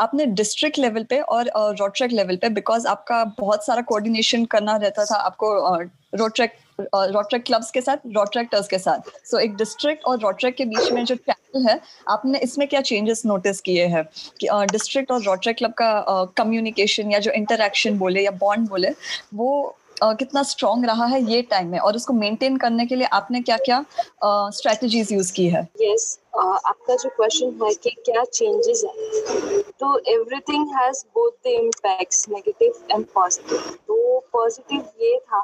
आपने 0.00 0.26
डिस्ट्रिक्ट 0.26 0.78
लेवल 0.78 1.04
पे 1.10 1.20
और 1.20 1.50
रोट्रैक 1.80 2.12
लेवल 2.12 2.36
पे 2.36 2.48
बिकॉज़ 2.50 2.86
आपका 2.88 3.24
बहुत 3.38 3.66
सारा 3.66 3.82
कोऑर्डिनेशन 3.82 4.44
करना 4.44 4.76
रहता 4.76 5.04
था 5.04 5.16
आपको 5.16 5.76
रोट्रैक 6.18 6.56
रोट्रैक 6.80 7.44
क्लब्स 7.46 7.70
के 7.70 7.80
साथ 7.80 7.96
रोट्रैक्टर्स 8.14 8.68
के 8.68 8.78
साथ। 8.78 9.10
सो 9.24 9.36
so, 9.36 9.42
एक 9.42 9.56
डिस्ट्रिक्ट 9.56 10.04
और 10.04 10.18
रोट्रैक 10.20 10.54
के 10.56 10.64
बीच 10.64 10.90
में 10.92 11.04
जो 11.04 11.14
चैनल 11.16 11.68
है 11.68 11.78
आपने 12.08 12.38
इसमें 12.38 12.66
क्या 12.68 12.80
चेंजेस 12.80 13.22
नोटिस 13.26 13.60
किए 13.60 13.86
हैं? 13.86 14.04
कि 14.40 14.48
डिस्ट्रिक्ट 14.72 15.10
और 15.12 15.22
रोट्रैक 15.22 15.56
क्लब 15.56 15.72
का 15.82 16.24
कम्युनिकेशन 16.36 17.12
या 17.12 17.18
जो 17.18 17.30
इंटरेक्शन 17.32 17.98
बोले 17.98 18.24
या 18.24 18.30
बॉन्ड 18.40 18.68
बोले 18.68 18.90
वो 19.34 19.76
कितना 20.02 20.42
स्ट्रॉन्ग 20.42 20.86
रहा 20.86 21.06
है 21.06 21.22
ये 21.24 21.42
टाइम 21.50 21.68
में? 21.68 21.78
और 21.78 21.96
उसको 21.96 22.12
मेंटेन 22.14 22.56
करने 22.56 22.86
के 22.86 22.96
लिए 22.96 23.06
आपने 23.12 23.40
क्या 23.40 23.56
क्या 23.58 23.84
स्ट्रेटजीज 24.24 25.12
यूज़ 25.12 25.32
की 25.32 25.48
है? 25.48 25.62
यस 25.82 26.14
uh, 26.14 26.21
आपका 26.34 26.94
जो 26.96 27.08
क्वेश्चन 27.08 27.58
है 27.62 27.72
कि 27.74 27.90
क्या 28.04 28.24
चेंजेस 28.24 28.82
है? 28.84 29.60
तो 29.80 29.98
everything 30.08 30.68
has 30.76 31.04
both 31.14 31.30
the 31.44 31.46
impacts 31.46 32.28
negative 32.28 32.84
and 32.92 33.04
positive 33.14 33.76
तो 33.88 34.18
पॉजिटिव 34.32 34.88
ये 35.00 35.18
था 35.18 35.40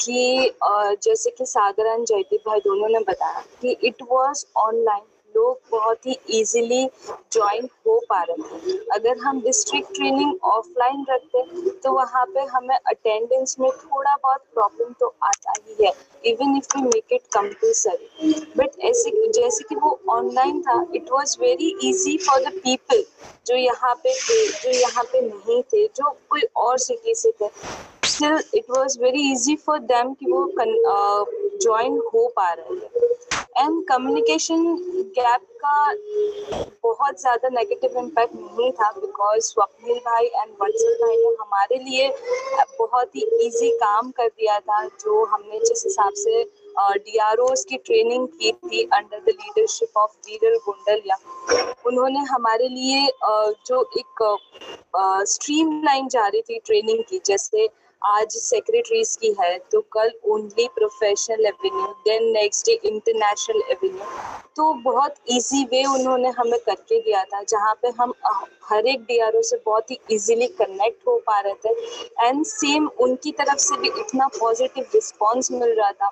कि 0.00 0.52
जैसे 1.02 1.30
कि 1.30 1.46
सागर 1.46 1.86
एंड 1.86 2.04
जयदीप 2.06 2.42
भाई 2.46 2.60
दोनों 2.60 2.88
ने 2.88 3.00
बताया 3.08 3.42
कि 3.62 3.76
इट 3.84 4.02
वाज 4.12 4.46
ऑनलाइन 4.56 5.02
लोग 5.40 5.60
बहुत 5.72 6.06
ही 6.06 6.18
इजीली 6.40 6.84
ज्वाइन 7.32 7.68
हो 7.86 7.98
पा 8.08 8.22
रहे 8.22 8.72
थे 8.72 8.76
अगर 8.94 9.18
हम 9.18 9.40
डिस्ट्रिक्ट 9.40 9.94
ट्रेनिंग 9.94 10.44
ऑफलाइन 10.50 11.04
रखते 11.10 11.42
तो 11.84 11.92
वहाँ 11.92 12.24
पे 12.34 12.44
हमें 12.54 12.76
अटेंडेंस 12.76 13.56
में 13.60 13.70
थोड़ा 13.70 14.16
बहुत 14.16 14.44
प्रॉब्लम 14.54 14.92
तो 15.00 15.14
आता 15.24 15.52
ही 15.52 15.84
है 15.84 15.92
even 16.26 16.56
if 16.56 16.76
we 16.76 16.82
make 16.82 17.12
it 17.12 17.22
compulsory 17.34 18.32
but 18.58 18.80
ऐसे, 18.80 19.10
जैसे 19.32 19.64
कि 19.68 19.74
वो 19.74 19.98
ऑनलाइन 20.10 20.60
था 20.62 20.84
it 20.94 21.10
was 21.12 21.36
very 21.40 21.68
easy 21.84 22.16
for 22.26 22.40
the 22.40 22.52
people 22.64 23.04
जो 23.46 23.56
यहाँ 23.56 23.94
पे 23.94 24.12
थे, 24.14 24.46
जो 24.62 24.70
यहाँ 24.70 25.04
पे 25.04 25.20
नहीं 25.20 25.62
थे, 25.62 25.86
जो 25.86 26.10
कोई 26.30 26.42
और 26.56 26.78
सिटी 26.78 27.14
से 27.14 27.30
थे। 27.40 27.48
Still 28.08 28.38
it 28.54 28.64
was 28.70 28.96
very 29.02 29.30
easy 29.32 29.54
for 29.56 29.78
them 29.78 30.12
कि 30.14 30.26
वो 30.32 30.44
ज्वाइन 31.62 31.96
uh, 31.96 32.04
हो 32.14 32.26
पा 32.36 32.52
रहे 32.52 32.76
थे 32.76 33.08
एंड 33.56 33.82
कम्युनिकेशन 33.88 34.62
गैप 35.16 35.40
का 35.64 35.92
बहुत 36.82 37.20
ज़्यादा 37.20 37.48
नेगेटिव 37.48 37.98
इम्पैक्ट 37.98 38.34
नहीं 38.34 38.70
था 38.72 38.90
बिकॉज़ 38.90 39.40
स्वप्निल 39.44 39.98
भाई 40.00 40.26
एंड 40.26 40.52
वत्सल 40.62 40.94
भाई 41.02 41.16
ने 41.16 41.34
हमारे 41.40 41.78
लिए 41.78 42.08
बहुत 42.78 43.16
ही 43.16 43.22
इजी 43.46 43.70
काम 43.76 44.10
कर 44.10 44.28
दिया 44.28 44.58
था 44.60 44.84
जो 44.86 45.24
हमने 45.24 45.58
जिस 45.60 45.84
हिसाब 45.84 46.12
से 46.16 46.42
डी 46.98 47.18
आर 47.20 47.38
ओज 47.40 47.64
की 47.64 47.76
ट्रेनिंग 47.80 48.26
की 48.30 48.52
थी 48.54 48.82
अंडर 48.92 49.18
द 49.18 49.28
लीडरशिप 49.30 49.98
ऑफ़ 49.98 50.16
वीरल 50.26 50.56
गुंडलिया 50.66 51.16
उन्होंने 51.86 52.20
हमारे 52.30 52.68
लिए 52.68 53.06
जो 53.66 53.82
एक 53.98 54.24
स्ट्रीम 55.28 55.82
लाइन 55.84 56.08
जा 56.08 56.26
रही 56.26 56.42
थी 56.42 56.58
ट्रेनिंग 56.66 57.04
की 57.04 57.20
जैसे 57.26 57.68
आज 58.02 58.32
सेक्रेटरीज 58.32 59.14
की 59.20 59.34
है 59.40 59.58
तो 59.72 59.80
कल 59.92 60.10
only 60.32 60.66
professional 60.74 61.46
avenue 61.46 61.86
then 62.06 62.30
next 62.32 62.66
day 62.66 62.72
international 62.88 63.62
avenue 63.70 64.04
तो 64.56 64.72
बहुत 64.84 65.14
इजी 65.30 65.62
वे 65.64 65.84
उन्होंने 65.86 66.28
हमें 66.38 66.58
करके 66.66 67.00
दिया 67.00 67.22
था, 67.24 67.42
जहाँ 67.42 67.74
पे 67.82 67.88
हम 68.00 68.12
हर 68.70 68.86
एक 68.86 69.02
डीआरओ 69.02 69.42
से 69.42 69.56
बहुत 69.66 69.90
ही 69.90 69.98
इजीली 70.10 70.46
कनेक्ट 70.60 71.06
हो 71.08 71.16
पा 71.26 71.38
रहे 71.40 71.54
थे. 71.64 72.26
एंड 72.26 72.44
सेम 72.46 72.88
उनकी 73.00 73.32
तरफ़ 73.32 73.58
से 73.58 73.76
भी 73.80 73.88
इतना 74.00 74.26
पॉजिटिव 74.38 74.84
रिस्पॉन्स 74.94 75.50
मिल 75.52 75.74
रहा 75.78 75.92
था 75.92 76.10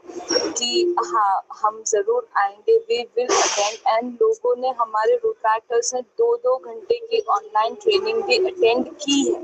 कि 0.59 0.95
हाँ 1.07 1.42
हम 1.62 1.83
ज़रूर 1.87 2.28
आएँगे 2.37 2.76
वी 2.78 3.02
विल 3.16 3.28
अटेंड 3.28 3.97
एंड 3.97 4.12
लोगों 4.23 4.54
ने, 4.57 4.68
हमारे 4.80 5.14
रूट 5.25 5.37
ने 5.95 6.00
दो 6.00 6.35
दो 6.37 6.57
घंटे 6.57 6.99
की 7.00 7.21
ऑनलाइन 7.30 7.75
ट्रेनिंग 7.83 8.23
भी 8.23 8.37
अटेंड 8.47 8.88
की 8.95 9.23
है. 9.25 9.40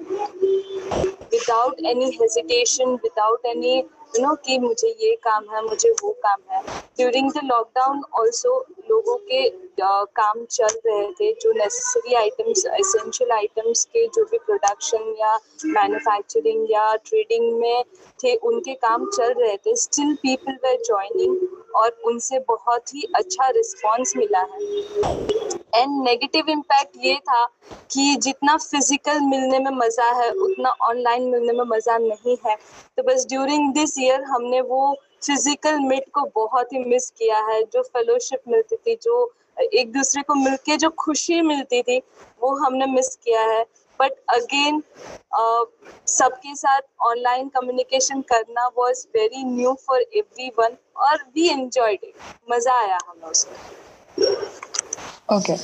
Without 1.32 1.80
any 1.86 2.10
hesitation 2.36 2.94
without 3.02 3.46
any 3.46 3.74
you 4.16 4.23
know 4.23 4.35
कि 4.47 4.59
मुझे 4.59 4.88
ये 5.00 5.14
काम 5.23 5.44
है 5.52 5.62
मुझे 5.64 5.90
वो 6.02 6.11
काम 6.25 6.40
है। 6.50 6.61
ड्यूरिंग 6.99 7.30
द 7.33 7.40
लॉकडाउन 7.44 8.02
ऑल्सो 8.21 8.59
लोगों 8.90 9.16
के 9.30 9.49
uh, 9.49 10.06
काम 10.16 10.44
चल 10.50 10.78
रहे 10.87 11.11
थे 11.12 11.33
जो 11.42 11.52
नेसेसरी 11.52 12.14
आइटम्स 12.14 12.64
एसेंशियल 12.66 13.33
आइटम्स 13.33 13.85
के 13.85 14.06
जो 14.06 14.25
भी 14.25 14.38
प्रोडक्शन 14.38 15.14
या 15.21 15.35
मैन्युफैक्चरिंग 15.66 16.71
या 16.71 16.94
ट्रेडिंग 17.06 17.52
में 17.61 17.83
थे 18.21 18.35
उनके 18.50 18.75
काम 18.85 19.06
चल 19.11 19.33
रहे 19.33 19.56
थे। 19.56 19.75
स्टिल 19.76 20.14
पीपल 20.23 20.59
वे 20.64 20.76
ज्वाइनिंग 20.87 21.37
और 21.76 21.97
उनसे 22.06 22.38
बहुत 22.49 22.94
ही 22.94 23.02
अच्छा 23.16 23.49
रिस्पॉन्स 23.56 24.16
मिला 24.16 24.40
है। 24.52 24.62
एंड 25.75 26.02
नेगेटिव 26.04 26.50
इम्पैक्ट 26.50 26.97
ये 27.04 27.14
था 27.28 27.44
कि 27.90 28.14
जितना 28.23 28.56
फ़िज़िकल 28.56 29.21
मिलने 29.21 29.59
में 29.59 29.71
मज़ा 29.76 30.11
है 30.21 30.30
उतना 30.33 30.71
ऑनलाइन 30.88 31.28
मिलने 31.30 31.52
में 31.52 31.64
मज़ा 31.66 31.97
नहीं 31.99 32.37
है। 32.47 32.56
तो 32.97 33.02
बस 33.02 33.26
ड्यूरिंग 33.28 33.73
दिस 33.75 33.99
ईयर 34.04 34.23
हमने 34.25 34.61
वो 34.62 34.94
फ़िज़िकल 35.26 35.78
मिट 35.80 36.04
को 36.14 36.25
बहुत 36.34 36.73
ही 36.73 36.78
मिस 36.84 37.11
किया 37.11 37.38
है, 37.46 37.62
जो 37.64 37.82
फेलोशिप 37.82 38.40
मिलती 38.49 38.76
थी, 38.76 38.94
जो 39.02 39.32
एक 39.62 39.92
दूसरे 39.92 40.23
को 40.23 40.34
मिलके 40.34 40.76
जो 40.76 40.90
खुशी 40.99 41.40
मिलती 41.42 41.82
थी, 41.82 41.99
वो 42.42 42.54
हमने 42.64 42.87
मिस 42.87 43.14
किया 43.16 43.42
है। 43.50 43.64
बट 44.00 44.12
अगेन 44.30 44.82
सबके 46.08 46.54
साथ 46.56 46.80
ऑनलाइन 47.06 47.49
कम्युनिकेशन 47.49 48.20
करना 48.32 48.66
was 48.78 49.06
very 49.16 49.44
new 49.44 49.75
for 49.87 50.00
everyone 50.58 50.76
और 51.06 51.23
वी 51.34 51.49
एंजॉयड 51.50 52.04
इट 52.04 52.14
मज़ा 52.50 52.75
आया 52.80 52.99
हमें 53.08 53.28
उसमें 53.30 53.56
okay 55.32 55.56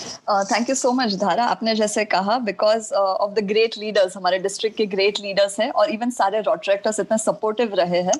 thank 0.44 0.68
you 0.68 0.74
so 0.74 0.92
much 0.92 1.14
Dhara 1.16 1.44
आपने 1.46 1.74
जैसे 1.74 2.04
कहा 2.06 2.38
because 2.44 2.92
of 2.94 3.32
the 3.34 3.44
great 3.46 3.78
leaders 3.78 4.16
हमारे 4.16 4.38
डिस्ट्रिक्ट 4.38 4.76
के 4.76 4.86
ग्रेट 4.88 5.20
लीडर्स 5.20 5.58
हैं 5.60 5.70
और 5.72 5.90
इवन 5.90 6.10
सारे 6.12 6.40
रॉट्रैक्टर्स 6.42 7.00
इतने 7.00 7.18
सपोर्टिव 7.18 7.74
रहे 7.74 8.00
हैं 8.02 8.18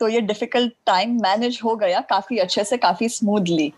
तो 0.00 0.08
ये 0.08 0.20
डिफ़िकल्ट 0.22 0.72
टाइम 0.86 1.18
मैनेज 1.22 1.60
हो 1.64 1.74
गया 1.76 2.00
काफ़ी 2.10 2.38
अच्छे 2.38 2.64
से 2.64 2.76
काफ़ी 2.76 3.08
स्मूथली 3.08 3.72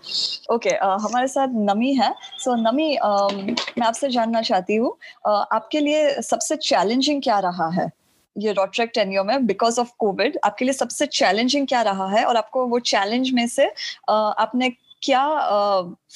ओके 0.51 0.69
okay, 0.69 0.79
uh, 0.79 1.01
हमारे 1.03 1.29
साथ 1.29 1.49
नमी 1.71 1.93
है 1.95 2.13
सो 2.39 2.51
so, 2.51 2.59
नमी 2.59 2.97
uh, 2.97 3.79
मैं 3.79 3.87
आपसे 3.87 4.09
जानना 4.11 4.43
चाहती 4.43 4.77
हूँ 4.77 4.93
uh, 5.29 5.45
आपके 5.53 5.81
लिए 5.81 6.21
सबसे 6.23 6.57
चैलेंजिंग 6.59 7.23
क्या 7.23 7.39
रहा 7.39 7.69
है 7.71 7.91
ये 8.37 8.53
रॉट्रैक 8.53 8.91
टेन्यो 8.95 9.25
में 9.25 9.47
बिकॉज़ 9.47 9.81
ऑफ़ 9.81 9.91
कोविड 9.99 10.39
आपके 10.45 10.65
लिए 10.65 10.75
सबसे 10.75 11.07
चैलेंजिंग 11.09 11.67
क्या 11.67 11.83
रहा 11.83 12.07
है 12.09 12.25
और 12.25 12.37
आपको 12.37 12.67
वो 12.67 12.79
चैलेंज 12.87 13.31
में 13.31 13.47
से 13.49 13.67
आपने 14.09 14.71
क्या 15.03 15.21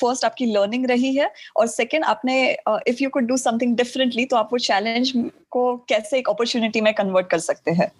फ़र्स्ट 0.00 0.20
uh, 0.20 0.24
आपकी 0.24 0.46
लर्निंग 0.46 0.86
रही 0.86 1.14
है? 1.14 1.30
और 1.56 1.66
सेकंड 1.66 2.04
आपने 2.04 2.36
if 2.88 3.02
you 3.02 3.10
could 3.10 3.26
do 3.26 3.36
something 3.36 3.76
differently 3.76 4.24
तो 4.24 4.36
आप 4.36 4.48
वो 4.52 4.58
चैलेंज 4.60 5.12
को 5.50 5.76
कैसे 5.88 6.18
एक 6.18 6.28
अपॉर्चुनिटी 6.28 6.80
में 6.80 6.92
कन्वर्ट 6.94 7.30
कर 7.30 7.38
सकते 7.40 7.70
हैं? 7.72 7.90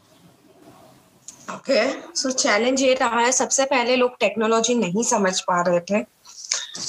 ओके 1.51 1.83
सो 2.15 2.31
चैलेंज 2.33 2.83
ये 2.83 2.95
रहा 2.95 3.21
है 3.21 3.33
सबसे 3.33 3.65
पहले 3.67 3.97
लोग 3.97 4.19
टेक्नोलॉजी 4.21 4.75
नहीं 4.75 5.03
समझ 5.05 5.39
पा 5.41 5.61
रहे 5.63 5.81
थे। 5.81 6.05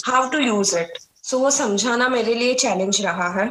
How 0.06 0.30
to 0.30 0.40
use 0.40 0.78
it 0.78 0.98
so 1.24 1.40
वो 1.40 1.52
समझाना 1.52 2.08
मेरे 2.10 2.34
लिए 2.34 2.54
चैलेंज 2.56 3.02
रहा 3.02 3.30
है। 3.34 3.48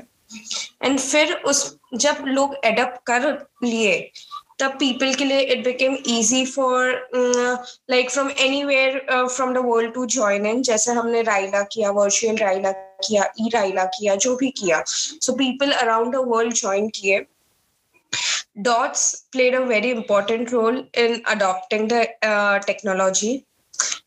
एंड 0.82 0.98
फिर 0.98 1.32
उस 1.46 1.78
जब 1.94 2.24
लोग 2.26 2.54
एडप्ट 2.64 2.98
कर 3.06 3.30
लिए 3.64 3.92
तब 4.58 4.76
पीपल 4.80 5.14
के 5.14 5.24
लिए 5.24 5.40
it 5.40 5.64
became 5.64 5.96
easy 6.08 6.44
for 6.46 7.08
like 7.90 8.10
from 8.10 8.30
anywhere 8.64 8.98
from 9.10 9.52
the 9.54 9.62
world 9.64 9.92
to 9.94 10.06
join 10.16 10.46
in 10.46 10.62
जैसे 10.62 10.92
हमने 10.92 11.22
राइला 11.22 11.62
किया 11.72 11.90
वर्चुअल 11.90 12.36
राइला 12.36 12.72
किया 12.72 13.24
ई 13.40 13.48
राइला 13.54 13.84
किया, 13.84 14.14
जो 14.14 14.36
भी 14.36 14.50
किया। 14.58 14.82
So 14.86 15.32
people 15.32 15.72
around 15.72 16.12
the 16.14 16.22
world 16.28 16.54
join 16.54 16.88
किए। 16.94 17.24
Dots 18.58 19.28
played 19.36 19.54
a 19.54 19.58
very 19.66 19.90
important 19.90 20.52
role 20.52 20.76
in 20.98 21.22
adopting 21.32 21.88
the 21.92 22.06
technology 22.66 23.36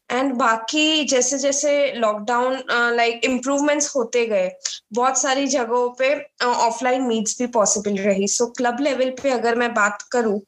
and 0.10 0.34
बाकी 0.34 1.04
जैसे 1.04 1.38
जैसे 1.38 1.72
लॉकडाउन 1.94 2.62
लाइक 2.96 3.26
इम्प्रूवमेंट्स 3.26 3.96
होते 3.96 4.26
गए 4.26 4.52
बहुत 4.94 5.22
सारी 5.22 5.48
जगहों 5.48 5.90
पे 6.00 6.14
ऑफलाइन 6.46 7.02
मीट्स 7.04 7.38
भी 7.40 7.48
पॉसिबल 7.48 7.98
रही। 7.98 8.28
सो 8.28 8.46
क्लब 8.58 8.80
लेवल 8.82 9.10
पे 9.24 9.30
अगर 9.30 9.56
मैं 9.56 9.74
बात 9.74 10.02
करूँ 10.12 10.40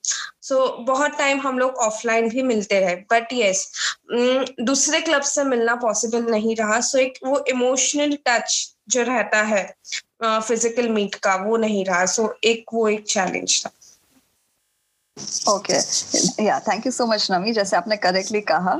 सो 0.41 0.55
so, 0.55 0.87
बहुत 0.87 1.17
टाइम 1.17 1.39
हम 1.39 1.59
लोग 1.59 1.75
ऑफलाइन 1.79 2.29
भी 2.29 2.43
मिलते 2.43 2.79
रहे। 2.79 2.95
बट 3.11 3.33
यस 3.33 3.67
yes, 4.09 4.51
दूसरे 4.61 5.01
क्लब 5.01 5.21
से 5.21 5.43
मिलना 5.43 5.75
पॉसिबल 5.75 6.31
नहीं 6.31 6.55
रहा। 6.55 6.79
सो 6.79 6.97
so, 6.97 7.03
एक 7.03 7.19
वो 7.25 7.43
इमोशनल 7.49 8.17
टच 8.27 8.75
जो 8.89 9.03
रहता 9.03 9.41
है 9.43 9.63
फ़िज़िकल 10.23 10.89
मीट 10.89 11.15
का 11.15 11.35
वो 11.45 11.57
नहीं 11.57 11.85
रहा। 11.85 12.05
सो 12.05 12.23
so, 12.23 12.29
एक 12.43 12.65
वो 12.73 12.87
एक 12.89 13.05
चैलेंज 13.07 13.61
था। 13.65 13.71
ओके 15.49 15.77
या 16.43 16.59
थैंक 16.59 16.85
यू 16.85 16.91
सो 16.91 17.05
मच 17.05 17.27
नमी 17.31 17.51
जैसे 17.53 17.75
आपने 17.77 17.95
करेक्टली 17.97 18.41
कहा 18.41 18.75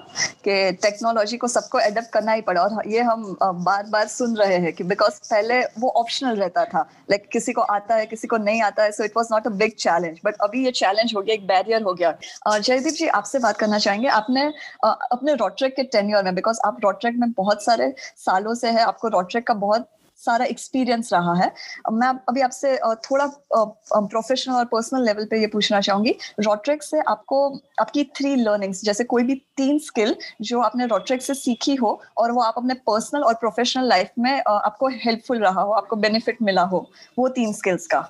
कि 0.45 0.71
टेक्नोलॉजी 0.81 1.37
को 1.37 1.47
सबको 1.47 1.79
एडेप्ट 1.79 2.09
करना 2.13 2.31
ही 2.31 2.41
पड़ा 2.41 2.61
और 2.61 2.87
ये 2.87 3.01
हम 3.01 3.23
बार 3.41 3.85
बार 3.89 4.07
सुन 4.07 4.35
रहे 4.37 4.57
हैं 4.57 4.73
कि 4.73 4.83
बिकॉज़ 4.83 5.19
पहले 5.29 5.59
वो 5.79 5.89
ऑप्शनल 6.01 6.35
रहता 6.35 6.65
था। 6.65 6.79
लाइक 6.79 7.21
like, 7.21 7.31
किसी 7.33 7.53
को 7.53 7.61
आता 7.61 7.95
है 7.95 8.05
किसी 8.05 8.27
को 8.27 8.37
नहीं 8.37 8.61
आता 8.61 8.83
है 8.83 8.91
so 8.91 9.03
it 9.03 9.17
was 9.17 9.27
not 9.31 9.47
a 9.47 9.49
big 9.61 9.71
challenge 9.79 10.19
but 10.25 10.35
अभी 10.41 10.65
ये 10.65 10.71
चैलेंज 10.73 11.13
हो 11.15 11.21
गया 11.21 11.35
एक 11.35 11.47
बैरियर 11.47 11.81
हो 11.81 11.93
गया। 11.93 12.57
जयदीप 12.57 12.93
जी 12.93 13.07
आपसे 13.09 13.39
बात 13.39 13.57
करना 13.57 13.79
चाहेंगे? 13.79 14.07
आपने 14.09 14.51
अपने 14.85 15.33
रोट्रेक 15.35 15.75
के 15.75 15.83
टेन्योर 15.85 16.23
में 16.23 16.35
बिकॉज़ 16.35 16.59
आप 16.65 16.77
रोट्रेक 16.83 17.15
में 17.19 17.31
बहुत 17.31 17.63
सारे 17.63 17.93
सालों 18.17 18.55
से 18.55 18.69
है 18.69 18.83
आपको 18.83 19.07
रोट्रेक 19.09 19.47
का 19.47 19.53
बहुत 19.55 19.87
सारा 20.21 20.45
एक्सपीरियंस 20.47 21.13
रहा 21.13 21.33
है। 21.35 21.51
मैं 21.93 22.07
अभी 22.29 22.41
आपसे 22.41 22.75
थोड़ा 23.05 23.25
प्रोफेशनल 23.53 24.55
और 24.55 24.65
पर्सनल 24.65 25.05
लेवल 25.05 25.25
पे 25.25 25.39
ये 25.41 25.47
पूछना 25.49 25.81
चाहूँगी। 25.81 26.15
रोट्रेक 26.39 26.83
से 26.83 26.99
आपको, 27.01 27.47
आपकी 27.81 28.03
थ्री 28.15 28.35
लर्निंग्स 28.37 28.83
जैसे 28.85 29.03
कोई 29.05 29.23
भी 29.23 29.35
तीन 29.57 29.79
स्किल 29.81 30.15
जो 30.41 30.61
आपने 30.61 30.85
रोट्रेक 30.87 31.21
से 31.21 31.33
सीखी 31.35 31.75
हो 31.75 31.99
और 32.17 32.31
वो 32.31 32.41
आप 32.41 32.53
अपने 32.57 32.73
पर्सनल 32.87 33.23
और 33.23 33.33
प्रोफेशनल 33.35 33.87
लाइफ 33.87 34.11
में 34.19 34.31
आपको 34.41 34.87
हेल्पफुल 34.97 35.39
रहा 35.39 35.61
हो, 35.61 35.71
आपको 35.73 35.95
बेनिफिट 35.97 36.41
मिला 36.41 36.63
हो, 36.63 36.85
वो 37.17 37.27
तीन 37.29 37.53
स्किल्स 37.53 37.87
का। 37.87 38.01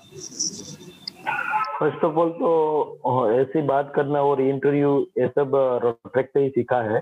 फ़र्स्ट 1.79 2.03
ऑफ़ 2.05 2.15
ऑल 2.15 2.29
तो 2.31 3.31
ऐसी 3.33 3.61
बात 3.67 3.91
करना 3.95 4.21
और 4.21 4.41
इंटरव्यू 4.41 4.99
ये 5.17 5.27
सब 5.29 5.51
रोट्रेक 5.83 6.27
से 6.27 6.39
ही 6.39 6.49
सीखा 6.49 6.81
है। 6.85 7.01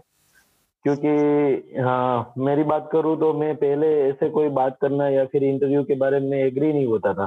क्योंकि 0.85 1.79
हाँ 1.79 2.33
मेरी 2.37 2.63
बात 2.63 2.89
करूँ 2.91 3.17
तो 3.19 3.33
मैं 3.33 3.55
पहले 3.55 3.87
ऐसे 4.01 4.29
कोई 4.29 4.49
बात 4.49 4.77
करना 4.81 5.07
या 5.09 5.25
फिर 5.25 5.43
इंटरव्यू 5.43 5.83
के 5.83 5.95
बारे 5.95 6.19
में 6.19 6.37
एग्री 6.37 6.71
नहीं 6.73 6.85
होता 6.85 7.13
था। 7.13 7.25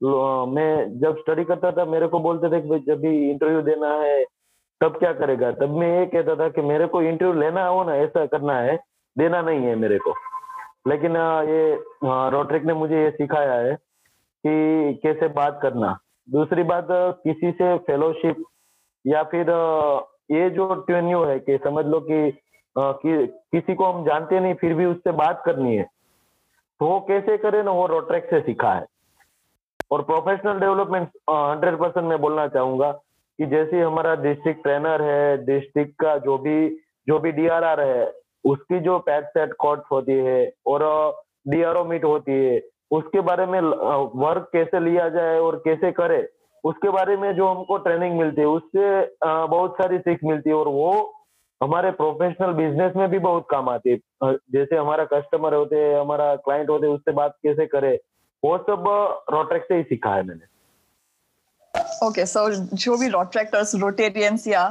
तो 0.00 0.46
मैं 0.46 0.98
जब 1.00 1.18
स्टडी 1.18 1.44
करता 1.44 1.70
था, 1.72 1.84
मेरे 1.84 2.06
को 2.08 2.18
बोलते 2.20 2.50
थे 2.50 2.60
कि 2.60 2.78
जब 2.86 3.00
भी 3.00 3.30
इंटरव्यू 3.30 3.60
देना 3.62 3.92
है, 3.94 4.24
तब 4.80 4.96
क्या 4.98 5.12
करेगा? 5.12 5.50
तब 5.52 5.76
मैं 5.78 5.88
ये 5.98 6.06
कहता 6.06 6.34
था 6.36 6.48
कि 6.48 6.62
मेरे 6.62 6.86
को 6.86 7.02
इंटरव्यू 7.02 7.40
लेना 7.40 7.66
हो 7.66 7.84
ना, 7.84 7.94
ऐसा 7.96 8.26
करना 8.26 8.58
है, 8.60 8.78
देना 9.16 9.42
नहीं 9.42 9.60
है 9.60 9.74
मेरे 9.76 9.98
को। 9.98 10.14
लेकिन 10.88 11.16
ये 11.48 11.74
रोट्रिक 12.04 12.64
ने 12.64 12.74
मुझे 12.74 13.02
ये 13.02 13.10
सिखाया 13.10 13.52
है 13.52 13.74
कि 14.44 15.00
कैसे 15.02 15.28
बात 15.34 15.58
करना। 15.62 15.98
दूसरी 16.28 16.62
बात, 16.62 16.86
किसी 16.90 17.50
से 17.52 17.76
फेलोशिप 17.78 18.44
या 19.04 19.22
फिर, 19.22 19.50
ये 20.30 20.48
जो 20.50 20.74
ट्वेन्यू 20.74 21.22
है 21.24 21.38
कि 21.38 21.58
समझ 21.64 21.84
लो 21.86 22.00
कि 22.00 22.30
कि, 22.78 23.26
किसी 23.26 23.74
को 23.74 23.84
हम 23.84 24.04
जानते 24.04 24.40
नहीं 24.40 24.54
फिर 24.54 24.74
भी 24.74 24.84
उससे 24.84 25.12
बात 25.12 25.42
करनी 25.46 25.76
है। 25.76 25.86
तो 26.80 26.86
वो 26.86 27.00
कैसे 27.00 27.36
करे 27.36 27.62
ना 27.62 27.70
वो 27.70 27.86
रोट्रेक 27.86 28.24
से 28.24 28.40
सीखा 28.40 28.72
है। 28.74 28.86
और 29.90 30.02
प्रोफेशनल 30.02 30.60
डेवलपमेंट 30.60 31.08
हंड्रेड 31.30 31.74
परसेंट 31.78 32.06
मैं 32.06 32.20
बोलना 32.20 32.46
चाहूँगा 32.48 32.92
कि 33.38 33.46
जैसे 33.46 33.80
हमारा 33.80 34.14
डिस्ट्रिक्ट 34.14 34.62
ट्रेनर 34.62 35.02
है 35.02 35.44
डिस्ट्रिक्ट 35.44 35.92
का 36.00 36.16
जो 36.18 36.38
भी 36.38 36.68
जो 37.08 37.18
भी 37.18 37.32
डीआरआर 37.32 37.80
है 37.80 38.12
उसकी 38.44 38.80
जो 38.80 38.98
पैट 38.98 39.24
सेट 39.24 39.52
कोर्ट 39.52 39.80
होती 39.92 40.12
है 40.12 40.52
और 40.66 40.82
डीआरओ 41.48 41.84
मीट 41.84 42.04
होती 42.04 42.32
है 42.32 42.60
उसके 42.90 43.20
बारे 43.20 43.46
में 43.46 43.60
वर्क 44.20 44.48
कैसे 44.52 44.80
लिया 44.80 45.08
जाए 45.08 45.38
और 45.38 45.56
कैसे 45.56 45.92
करे 45.92 46.28
उसके 46.64 46.90
बारे 46.90 47.16
में 47.16 47.34
जो 47.36 47.46
हमको 47.46 47.78
ट्रेनिंग 47.78 48.18
मिलती 48.18 48.40
है 48.40 48.46
उससे 48.46 49.16
बहुत 49.24 49.74
सारी 49.74 49.98
सीख 49.98 50.18
मिलती 50.24 50.50
है 50.50 50.56
और 50.56 50.68
वो 50.68 50.92
हमारे 51.64 51.90
प्रोफेशनल 51.98 52.52
बिज़नेस 52.52 52.96
में 52.96 53.08
भी 53.10 53.18
बहुत 53.18 53.46
काम 53.50 53.68
आती 53.68 53.90
है। 53.90 54.32
जैसे 54.52 54.76
हमारा 54.76 55.04
कस्टमर 55.12 55.54
होते 55.54 55.76
हैं 55.76 56.00
हमारा 56.00 56.34
क्लाइंट 56.46 56.70
होते 56.70 56.86
हैं 56.86 56.94
उससे 56.94 57.12
बात 57.12 57.36
कैसे 57.42 57.66
करे 57.66 57.92
वो 58.42 58.56
सब 58.62 58.84
रोटेक्स 59.32 59.68
से 59.68 59.76
ही 59.76 59.82
सीखा 59.82 60.14
है 60.14 60.22
मैंने। 60.22 60.52
ओके 62.06 62.20
okay, 62.20 62.26
सो 62.26 62.76
जो 62.76 62.96
भी 62.96 63.08
रोट्रैक्टर्स 63.08 63.74
रोटेरियंस 63.74 64.46
या 64.48 64.62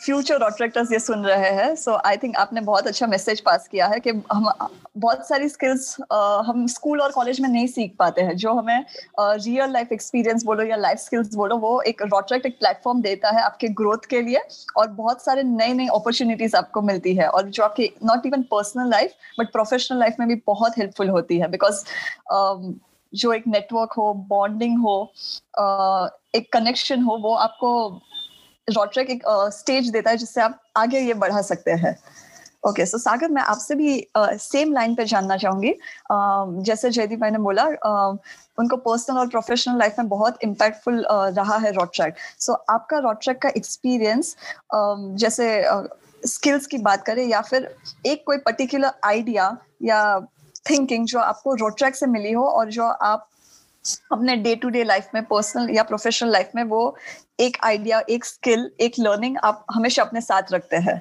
फ्यूचर 0.00 0.38
रोट्रैक्टर्स 0.40 0.92
ये 0.92 0.98
सुन 0.98 1.24
रहे 1.24 1.50
हैं। 1.52 1.74
सो 1.76 1.94
आई 2.06 2.16
थिंक 2.16 2.36
आपने 2.36 2.60
बहुत 2.60 2.86
अच्छा 2.86 3.06
मैसेज 3.06 3.40
पास 3.40 3.66
किया 3.68 3.86
है 3.86 3.98
कि 4.00 4.10
हम, 4.32 4.48
बहुत 4.96 5.26
सारी 5.28 5.48
स्किल्स 5.48 5.96
हम 6.46 6.66
स्कूल 6.66 7.00
और 7.00 7.12
कॉलेज 7.12 7.40
में 7.40 7.48
नहीं 7.48 7.66
सीख 7.66 7.94
पाते 7.98 8.22
हैं। 8.22 8.36
जो 8.36 8.52
हमें 8.54 8.84
रियल 9.20 9.70
लाइफ 9.72 9.92
एक्सपीरियंस 9.92 10.44
बोलो 10.44 10.64
या 10.64 10.76
लाइफ 10.76 10.98
स्किल्स 10.98 11.34
बोलो, 11.34 11.56
वो 11.56 11.80
एक 11.82 12.02
रोट्रैक्ट 12.02 12.46
एक 12.46 12.58
प्लेटफॉर्म 12.58 13.02
देता 13.02 13.30
है 13.30 13.42
आपके 13.42 13.68
ग्रोथ 13.80 14.08
के 14.10 14.20
लिए 14.22 14.42
और 14.76 14.88
बहुत 14.90 15.24
सारे 15.24 15.42
नई 15.42 15.72
नई 15.72 15.86
अपॉर्चुनिटीज़ 15.94 16.56
आपको 16.56 16.82
मिलती 16.82 17.14
है 17.14 17.28
और 17.28 17.48
जो 17.48 17.64
आपकी 17.64 17.92
not 18.04 18.26
even 18.26 18.42
personal 18.50 18.90
life 18.90 19.14
but 19.40 19.52
professional 19.52 19.98
life 19.98 20.16
में 20.20 20.28
भी 20.28 20.42
बहुत 20.46 20.78
हेल्पफुल 20.78 21.08
होती 21.08 21.38
है। 21.38 21.48
बिकॉज़ 21.48 21.84
जो 23.12 23.32
एक 23.32 23.46
नेटवर्क 23.48 23.92
हो 23.92 24.12
बॉन्डिंग 24.28 24.78
हो 24.78 25.12
एक 26.34 26.52
कनेक्शन 26.52 27.02
हो, 27.02 27.16
वो 27.16 27.34
आपको 27.36 28.00
रॉट्रेक 28.70 29.10
एक 29.10 29.22
स्टेज 29.54 29.90
देता 29.90 30.10
है 30.10 30.16
जिससे 30.16 30.40
आप 30.40 30.58
आगे 30.76 31.00
ये 31.00 31.14
बढ़ा 31.16 31.42
सकते 31.42 31.70
हैं। 31.72 31.96
ओके 32.68 32.84
सो 32.86 32.98
सागर, 32.98 33.28
मैं 33.28 33.42
आपसे 33.42 33.74
भी 33.74 34.06
सेम 34.14 34.72
लाइन 34.72 34.94
पे 34.94 35.04
जानना 35.04 35.36
चाहूँगी। 35.36 35.74
जैसे 36.64 36.90
जयदीप 36.90 37.20
भाई 37.20 37.30
ने 37.30 37.38
बोला 37.38 37.64
उनको 38.58 38.76
पर्सनल 38.76 39.18
और 39.18 39.28
प्रोफेशनल 39.28 39.78
लाइफ 39.78 39.98
में 39.98 40.08
बहुत 40.08 40.38
इम्पैक्टफुल 40.44 41.04
रहा 41.10 41.56
है 41.58 41.72
रॉट्रैक 41.72 42.16
सो 42.38 42.52
आपका 42.70 42.98
रॉट्रैक 42.98 43.40
का 43.42 43.48
एक्सपीरियंस 43.56 44.36
जैसे 45.16 45.48
स्किल्स 46.26 46.66
की 46.66 46.78
बात 46.80 47.04
करें 47.04 47.24
या 47.26 47.40
फिर 47.40 47.74
एक 48.06 48.22
कोई 48.26 48.38
पर्टिकुलर 48.38 48.92
आइडिया 49.04 49.56
या 49.82 50.20
थिंकिंग 50.70 51.06
जो 51.06 51.18
आपको 51.18 51.54
रोट्रैक 51.54 51.96
से 51.96 52.06
मिली 52.06 52.32
हो 52.32 52.44
और 52.44 52.70
जो 52.70 52.84
आप 52.84 53.28
अपने 54.12 54.36
डे 54.36 54.54
टू 54.56 54.68
डे 54.68 54.84
लाइफ 54.84 55.08
में 55.14 55.22
पर्सनल 55.24 55.74
या 55.76 55.82
प्रोफेशनल 55.82 56.30
लाइफ 56.30 56.50
में 56.54 56.62
वो 56.64 56.96
एक 57.40 57.56
आइडिया 57.64 58.02
एक 58.10 58.24
स्किल 58.24 58.70
एक 58.80 58.92
लर्निंग 59.00 59.36
आप 59.44 59.64
हमेशा 59.70 60.02
अपने 60.02 60.20
साथ 60.20 60.52
रखते 60.52 60.76
हैं। 60.76 61.00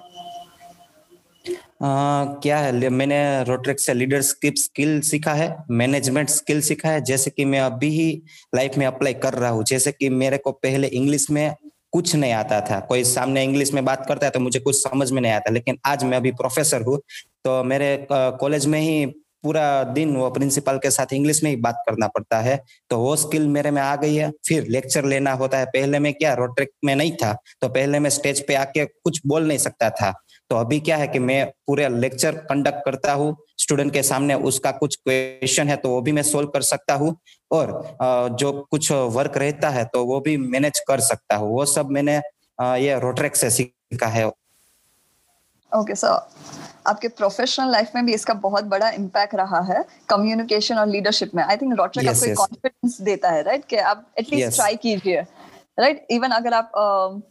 Uh, 1.45 2.41
क्या 2.43 2.57
है 2.57 2.89
मैंने 2.89 3.43
रोट्रेक 3.43 3.79
से 3.79 3.93
लीडरशिप 3.93 4.55
स्किल 4.57 4.99
सीखा 5.01 5.33
है 5.33 5.47
मैनेजमेंट 5.71 6.29
स्किल 6.29 6.61
सीखा 6.61 6.89
है 6.89 7.01
जैसे 7.01 7.29
कि 7.29 7.45
मैं 7.45 7.59
अभी 7.59 7.89
ही 7.89 8.21
लाइफ 8.55 8.77
में 8.77 8.85
अप्लाई 8.85 9.13
कर 9.13 9.33
रहा 9.33 9.49
हूँ। 9.49 9.63
जैसे 9.63 9.91
कि 9.91 10.09
मेरे 10.09 10.37
को 10.37 10.51
पहले 10.51 10.87
इंग्लिश 10.87 11.29
में 11.31 11.55
कुछ 11.91 12.15
नहीं 12.15 12.33
आता 12.33 12.59
था। 12.61 12.79
कोई 12.79 13.03
सामने 13.03 13.43
इंग्लिश 13.43 13.73
में 13.73 13.83
बात 13.85 14.05
करता 14.07 14.25
है 14.25 14.31
तो 14.31 14.39
मुझे 14.39 14.59
कुछ 14.59 14.75
समझ 14.75 15.11
में 15.11 15.21
नहीं 15.21 15.31
आता 15.31 15.51
लेकिन 15.51 15.77
आज 15.85 16.03
मैं 16.03 16.17
अभी 16.17 16.31
प्रोफेसर 16.31 16.81
हूँ 16.81 16.97
तो 17.45 17.63
मेरे 17.63 18.07
कॉलेज 18.11 18.65
में 18.65 18.79
ही 18.81 19.05
पूरा 19.43 19.83
दिन 19.85 20.15
वो 20.17 20.29
प्रिंसिपल 20.31 20.77
के 20.77 20.91
साथ 20.91 21.13
इंग्लिश 21.13 21.43
में 21.43 21.49
ही 21.49 21.55
बात 21.57 21.83
करना 21.87 22.07
पड़ता 22.09 22.39
है। 22.39 22.57
तो 22.89 22.97
वो 22.99 23.15
स्किल 23.17 23.47
मेरे 23.49 23.71
में 23.71 23.81
आ 23.81 23.95
गई 23.97 24.15
है। 24.15 24.31
फिर 24.47 24.67
लेक्चर 24.69 25.05
लेना 25.05 25.33
होता 25.33 25.57
है। 25.57 25.65
पहले 25.67 25.99
में 25.99 26.13
क्या 26.13 26.33
रोट्रिक 26.35 26.69
में 26.85 26.95
नहीं 26.95 27.11
था 27.13 27.33
तो 27.61 27.69
पहले 27.69 27.99
मैं 27.99 28.09
स्टेज 28.11 28.45
पे 28.47 28.55
आके 28.55 28.85
कुछ 28.85 29.21
बोल 29.27 29.47
नहीं 29.47 29.57
सकता 29.59 29.89
था। 29.91 30.11
तो 30.49 30.55
अभी 30.55 30.79
क्या 30.79 30.97
है 30.97 31.07
कि 31.07 31.19
मैं 31.19 31.45
पूरे 31.67 31.87
लेक्चर 31.91 32.35
कंडक्ट 32.45 32.83
करता 32.85 33.13
हूँ। 33.13 33.35
स्टूडेंट 33.59 33.91
के 33.93 34.03
सामने 34.03 34.35
उसका 34.43 34.71
कुछ 34.73 34.95
क्वेश्चन 34.97 35.67
है 35.69 35.75
तो 35.77 35.89
वो 35.89 36.01
भी 36.01 36.11
मैं 36.11 36.23
सोल्व 36.23 36.47
कर 36.49 36.61
सकता 36.63 36.93
हूँ। 36.95 37.15
और 37.51 37.97
जो 38.39 38.51
कुछ 38.71 38.91
वर्क 38.91 39.37
रहता 39.37 39.69
है 39.69 39.85
तो 39.85 40.03
वो 40.05 40.19
भी 40.19 40.35
मैनेज 40.39 40.79
कर 40.87 40.99
सकता 41.01 41.35
हूँ। 41.35 41.51
वो 41.51 41.65
सब 41.67 41.89
मैंने 41.91 42.15
ये 42.79 42.99
रोट्रेक 42.99 43.35
से 43.35 43.49
सीखा 43.49 44.07
है। 44.07 44.25
ओके 44.27 44.37
okay, 45.71 45.95
सर 45.95 46.58
आपके 46.89 47.07
प्रोफेशनल 47.17 47.71
लाइफ 47.71 47.91
में 47.95 48.05
भी 48.05 48.13
इसका 48.13 48.33
बहुत 48.45 48.63
बड़ा 48.73 48.89
इम्पैक्ट 48.91 49.35
रहा 49.35 49.59
है 49.73 49.83
कम्युनिकेशन 50.09 50.77
और 50.77 50.87
लीडरशिप 50.87 51.35
में। 51.35 51.43
आई 51.43 51.57
थिंक 51.57 51.73
रोट्रेक 51.77 52.07
yes, 52.07 52.23
आपको 52.23 52.35
कॉन्फिडेंस 52.35 52.91
yes. 52.91 53.05
देता 53.05 53.29
है 53.29 53.43
राइट 53.43 53.59
right? 53.59 53.69
कि 53.69 53.77
आप 53.77 54.05
एटलीस्ट 54.19 54.55
ट्राई 54.55 54.75
कीजिए 54.75 55.21
राइट 55.79 56.05
इवन 56.11 56.31
अगर 56.31 56.53
आप 56.53 56.71
uh, 56.71 57.21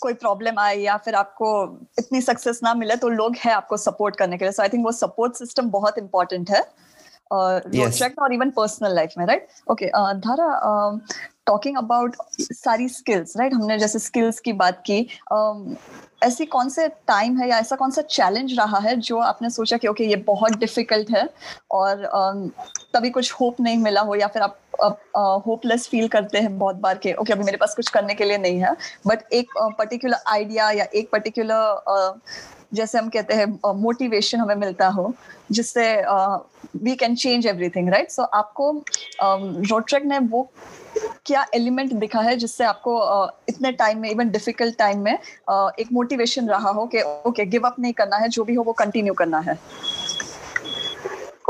कोई 0.00 0.12
प्रॉब्लम 0.14 0.58
आए 0.58 0.76
या 0.76 0.96
फिर 0.96 1.14
आपको 1.14 1.48
इतनी 1.98 2.20
सक्सेस 2.20 2.60
ना 2.62 2.74
मिले 2.74 2.96
तो 2.96 3.08
लोग 3.08 3.36
हैं 3.38 3.52
आपको 3.54 3.76
सपोर्ट 3.76 4.16
करने 4.16 4.38
के 4.38 4.44
लिए। 4.44 4.52
सो 4.52 4.62
आई 4.62 4.68
थिंक 4.68 4.84
वो 4.84 4.92
सपोर्ट 4.92 5.34
सिस्टम 5.36 5.70
बहुत 5.70 5.98
इंपॉर्टेंट 5.98 6.50
है 6.50 6.64
और 7.32 7.70
इवन 8.32 8.50
पर्सनल 8.50 8.94
लाइफ 8.94 9.12
में 9.18 9.24
right 9.26 9.46
okay 9.70 9.86
Dhara 10.20 10.48
talking 11.46 11.76
about 11.78 12.16
सारी 12.40 12.88
स्किल्स 12.88 13.36
राइट 13.36 13.54
हमने 13.54 13.78
जैसे 13.78 13.98
स्किल्स 13.98 14.40
की 14.40 14.52
बात 14.64 14.82
की 14.86 15.00
ऐसी 16.22 16.44
कौन 16.46 16.68
से 16.68 16.86
टाइम 17.08 17.38
है 17.38 17.48
या 17.48 17.58
ऐसा 17.58 17.76
कौन 17.76 17.90
सा 17.90 18.02
चैलेंज 18.02 18.52
रहा 18.58 18.78
है 18.78 18.94
जो 19.00 19.18
आपने 19.20 19.50
सोचा 19.50 19.76
कि 19.76 19.88
ओके 19.88 20.04
ये 20.04 20.16
बहुत 20.26 20.56
डिफ़िकल्ट 20.56 21.10
है 21.10 21.28
और 21.70 22.04
um, 22.16 22.50
तभी 22.94 23.10
कुछ 23.10 23.32
होप 23.32 23.60
नहीं 23.60 23.76
मिला 23.78 24.00
हो 24.00 24.14
या 24.14 24.26
फिर 24.26 24.42
आप 24.42 24.58
होपलेस 25.46 25.86
फील 25.88 26.08
करते 26.08 26.38
हैं 26.38 26.58
बहुत 26.58 26.76
बार 26.76 26.98
के 26.98 27.12
ओके 27.14 27.32
अभी 27.32 27.44
मेरे 27.44 27.56
पास 27.56 27.74
कुछ 27.76 27.88
करने 27.88 28.14
के 28.14 28.24
लिए 28.24 28.38
नहीं 28.38 28.60
है 28.60 28.74
बट 29.06 29.32
एक 29.32 29.58
पर्टिकुलर 29.58 30.16
uh, 30.16 30.32
आइडिया 30.32 30.70
या 30.70 30.84
एक 30.94 31.10
पर्टिकुलर 31.12 31.82
uh, 31.90 32.60
जैसे 32.74 32.98
हम 32.98 33.08
कहते 33.08 33.34
हैं 33.34 33.46
मोटिवेशन 33.80 34.38
हमें 34.40 34.54
मिलता 34.56 34.88
हो, 34.88 35.12
जिससे 35.50 35.84
we 36.84 36.94
can 36.96 37.14
change 37.14 37.46
everything 37.46 37.88
right 37.90 38.10
so 38.10 38.22
आपको 38.22 38.70
रोट्रेक 39.22 40.04
ने 40.04 40.18
वो 40.18 40.50
क्या 41.26 41.46
एलिमेंट 41.54 41.92
दिखा 41.92 42.20
है 42.20 42.36
जिससे 42.36 42.64
आपको 42.64 42.92
इतने 43.48 43.72
टाइम 43.72 43.98
में 44.00 44.10
इवन 44.10 44.30
डिफ़िकल्ट 44.30 44.76
टाइम 44.78 45.00
में 45.04 45.12
एक 45.12 45.88
मोटिवेशन 45.92 46.48
रहा 46.48 46.70
हो 46.70 46.86
कि 46.86 47.02
ओके 47.26 47.44
गिव 47.46 47.66
अप 47.66 47.76
नहीं 47.80 47.92
करना 47.92 48.16
है, 48.16 48.28
जो 48.28 48.44
भी 48.44 48.54
हो 48.54 48.62
वो 48.62 48.72
कंटिन्यू 48.72 49.14
करना 49.14 49.38
है? 49.40 49.58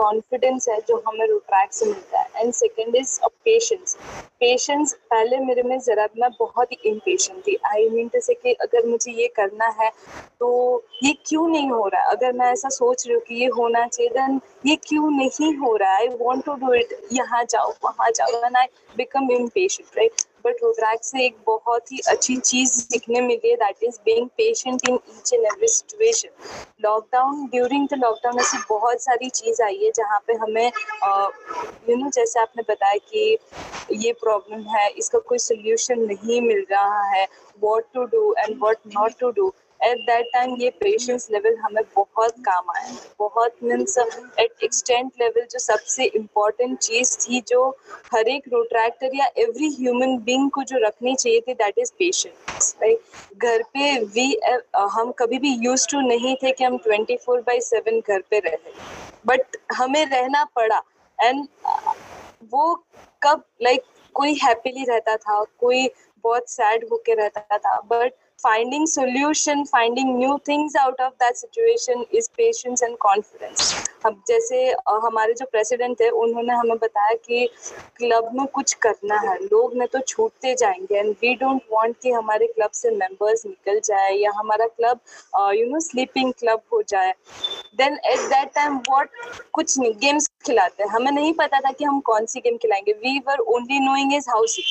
कॉन्फिडेंस 0.03 0.69
है 0.69 0.81
जो 0.89 1.03
हमें 1.07 1.27
ट्रैक 1.29 1.73
से 1.73 1.87
मिलता 1.87 2.21
है। 2.21 2.29
And 2.37 2.53
second 2.55 2.97
is 2.97 3.19
patience 3.45 3.97
patience 4.41 4.93
पहले 5.11 5.39
मेरे 5.39 5.63
में 5.63 5.79
जरा 5.81 6.07
मैं 6.19 6.31
बहुत 6.39 6.73
ही 6.73 6.79
इम्पेशेंट 6.87 7.41
थी। 7.47 7.57
आई 7.67 7.89
मीन 7.91 8.09
टू 8.09 8.21
से 8.21 8.35
कि 8.35 8.53
अगर 8.63 8.87
मुझे 8.87 9.13
ये 9.13 9.27
करना 9.37 9.69
है 9.81 9.91
तो 10.41 10.49
ये 11.03 11.13
क्यों 11.27 11.47
नहीं 11.49 11.71
हो 11.71 11.87
रहा? 11.87 12.11
अगर 12.11 12.33
मैं 12.33 12.51
ऐसा 12.53 12.69
सोच 12.69 13.07
रही 13.07 13.15
हूँ 13.15 13.23
कि 13.29 13.35
ये 13.35 13.47
होना 13.59 13.87
चाहिए 13.87 14.11
देन 14.11 14.41
ये 14.67 14.77
क्यों 14.89 15.11
नहीं 15.11 15.55
हो 15.57 15.75
रहा? 15.77 15.95
I 15.97 16.09
want 16.21 16.45
to 16.47 16.55
do 16.57 16.73
it 16.75 16.97
यहाँ 17.13 17.45
जाओ, 17.45 17.73
वहाँ 17.85 18.11
जाओ। 18.11 18.45
And 18.45 18.57
I 18.57 18.67
become 18.97 19.31
impatient 19.33 19.99
right 19.99 20.23
but 20.45 20.63
rotaract 20.63 21.11
से 21.11 21.25
एक 21.25 21.37
बहुत 21.47 21.93
ही 21.93 21.99
अच्छी 22.09 22.37
चीज़ 22.37 22.73
सीखने 22.73 23.21
मिली 23.21 23.51
है 23.51 23.57
that 23.57 23.83
is 23.85 23.99
being 24.05 24.29
patient 24.37 24.89
in 24.89 24.95
each 24.95 25.33
and 25.33 25.45
every 25.45 25.69
situation 25.69 26.29
lockdown 26.85 27.47
during 27.53 27.87
the 27.89 27.99
lockdown 27.99 28.39
ऐसी 28.41 28.59
बहुत 28.71 29.03
सारी 29.03 29.29
चीज़ 29.31 29.63
आई 29.63 29.77
है, 29.85 29.91
जहाँ 29.97 30.19
पे 30.27 30.35
हमें 30.43 30.67
यू 31.89 31.97
नो 31.97 32.11
जैसे 32.15 32.41
आपने 32.41 32.63
बताया 32.69 32.97
कि 33.11 33.39
ये 34.05 34.13
प्रॉब्लम 34.21 34.61
है, 34.69 34.89
इसका 34.89 35.19
कोई 35.19 35.39
सोल्यूशन 35.39 36.01
नहीं 36.07 36.41
मिल 36.41 36.65
रहा 36.71 37.03
है 37.11 37.27
what 37.63 37.85
to 37.95 38.05
do 38.05 38.35
and 38.39 38.57
what 38.63 38.77
not 38.95 39.19
to 39.21 39.31
do 39.31 39.53
at 39.85 39.99
that 40.07 40.27
time 40.33 40.57
ये 40.61 40.71
पेशेंस 40.81 41.27
लेवल 41.33 41.57
हमें 41.59 41.83
बहुत 41.97 42.35
काम 42.45 42.71
आया। 42.77 42.95
बहुत 43.19 43.57
मीन्स 43.63 43.99
एट 43.99 44.63
एक्सटेंट 44.65 45.13
लेवल 45.21 45.47
जो 45.53 45.59
सबसे 45.59 46.05
इम्पोर्टेंट 46.17 46.79
चीज़ 46.79 47.17
थी 47.19 47.41
जो 47.49 47.69
हर 48.15 48.29
एक 48.29 48.49
रोट्रैक्टर 48.53 49.17
या 49.17 49.27
एवरी 49.39 49.69
ह्यूमन 49.79 50.17
बींग 50.25 50.51
को 50.51 50.63
जो 50.63 50.87
रखनी 50.87 51.15
चाहिए 51.15 51.41
थी 51.41 51.55
दैट 51.55 51.79
इज़ 51.79 51.93
पेशेंस 51.99 52.75
घर 53.37 53.63
पे 53.75 53.99
वी 54.15 54.27
हम 54.93 55.13
कभी 55.19 55.39
भी 55.39 55.55
यूज़ 55.65 55.87
टू 55.91 56.01
नहीं 56.01 56.35
थे 56.43 56.53
कि 56.53 56.65
हम 56.65 56.79
ट्वेंटी 56.85 57.17
फोर 57.17 57.41
बाई 57.47 57.61
सेवन 57.63 58.01
घर 58.01 58.23
पे 58.31 58.39
रहे 58.39 58.73
बट 59.25 59.57
हमें 59.77 60.05
रहना 60.07 60.45
पड़ा। 60.57 60.83
एंड 61.19 61.47
वो 62.53 62.75
कब 63.23 63.45
लाइक 63.63 63.81
like, 63.81 63.91
कोई 64.15 64.35
हैप्पीली 64.43 64.85
रहता 64.85 65.17
था 65.17 65.43
कोई 65.61 65.87
बहुत 66.25 66.51
सैड 66.51 66.85
होके 66.93 67.15
रहता 67.15 67.59
था 67.59 67.79
but 67.91 68.13
finding 68.43 68.87
solution, 68.87 69.65
finding 69.67 70.09
new 70.19 70.37
things 70.47 70.75
out 70.75 71.01
of 71.01 71.13
that 71.19 71.37
situation 71.37 72.05
is 72.13 72.29
patience 72.39 72.83
and 72.83 72.99
confidence. 73.05 73.73
अब 74.07 74.23
जैसे 74.29 74.63
हमारे 75.05 75.35
जो 75.35 75.47
प्रेसिडेंट 75.51 75.99
थे, 76.01 76.09
उन्होंने 76.23 76.55
हमें 76.55 76.77
बताया 76.79 77.15
कि 77.27 77.47
क्लब 77.97 78.31
में 78.35 78.47
कुछ 78.55 78.73
करना 78.87 79.19
है। 79.21 79.37
लोग 79.43 79.77
ने 79.79 79.87
तो 79.87 80.01
छूटते 80.01 80.55
जाएँगे 80.55 80.99
एंड 80.99 81.11
वी 81.21 81.35
डोंट 81.43 81.63
वांट 81.73 81.97
कि 82.03 82.11
हमारे 82.13 82.47
क्लब 82.47 82.71
से 82.75 82.91
मेंबर्स 82.97 83.47
निकल 83.47 83.81
जाए 83.85 84.13
या 84.15 84.33
हमारा 84.37 84.67
club 84.67 85.01
you 85.55 85.67
know 85.67 85.81
sleeping 85.81 86.33
club 86.39 86.63
हो 86.73 86.83
जाए। 86.89 87.15
Then 87.77 87.99
at 88.05 88.29
that 88.29 88.55
time 88.55 88.77
what 88.91 89.11
कुछ 89.53 89.79
नहीं 89.79 89.93
गेम्स 90.01 90.31
खिलाते 90.47 90.83
हैं। 90.83 90.91
हमें 90.91 91.11
नहीं 91.13 91.33
पता 91.35 91.61
था 91.61 91.73
कि 91.73 91.85
हम 91.85 92.01
कौन 92.11 92.27
सी 92.27 92.41
गेम 92.41 92.57
खिलाएँगे। 92.63 92.93
We 92.93 93.19
were 93.29 93.39
only 93.55 93.81
knowing 93.81 94.15
is 94.15 94.31
housie 94.31 94.63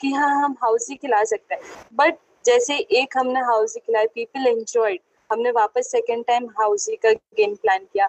कि 0.00 0.12
हाँ 0.12 0.34
हम 0.44 0.56
हाउसी 0.62 0.96
खिला 0.96 1.24
सकते 1.24 1.54
हैं। 1.54 1.62
बट 1.94 2.18
जैसे 2.44 2.76
एक 3.00 3.16
हमने 3.16 3.40
हाउसी 3.40 3.80
खिलाई 3.80 4.06
पीपल 4.14 4.46
एंजॉयड 4.46 5.00
हमने 5.30 5.50
वापस 5.50 5.90
सेकेंड 5.90 6.24
टाइम 6.26 6.46
हाउसी 6.58 6.96
का 6.96 7.12
गेम 7.36 7.54
प्लान 7.54 7.84
किया। 7.92 8.08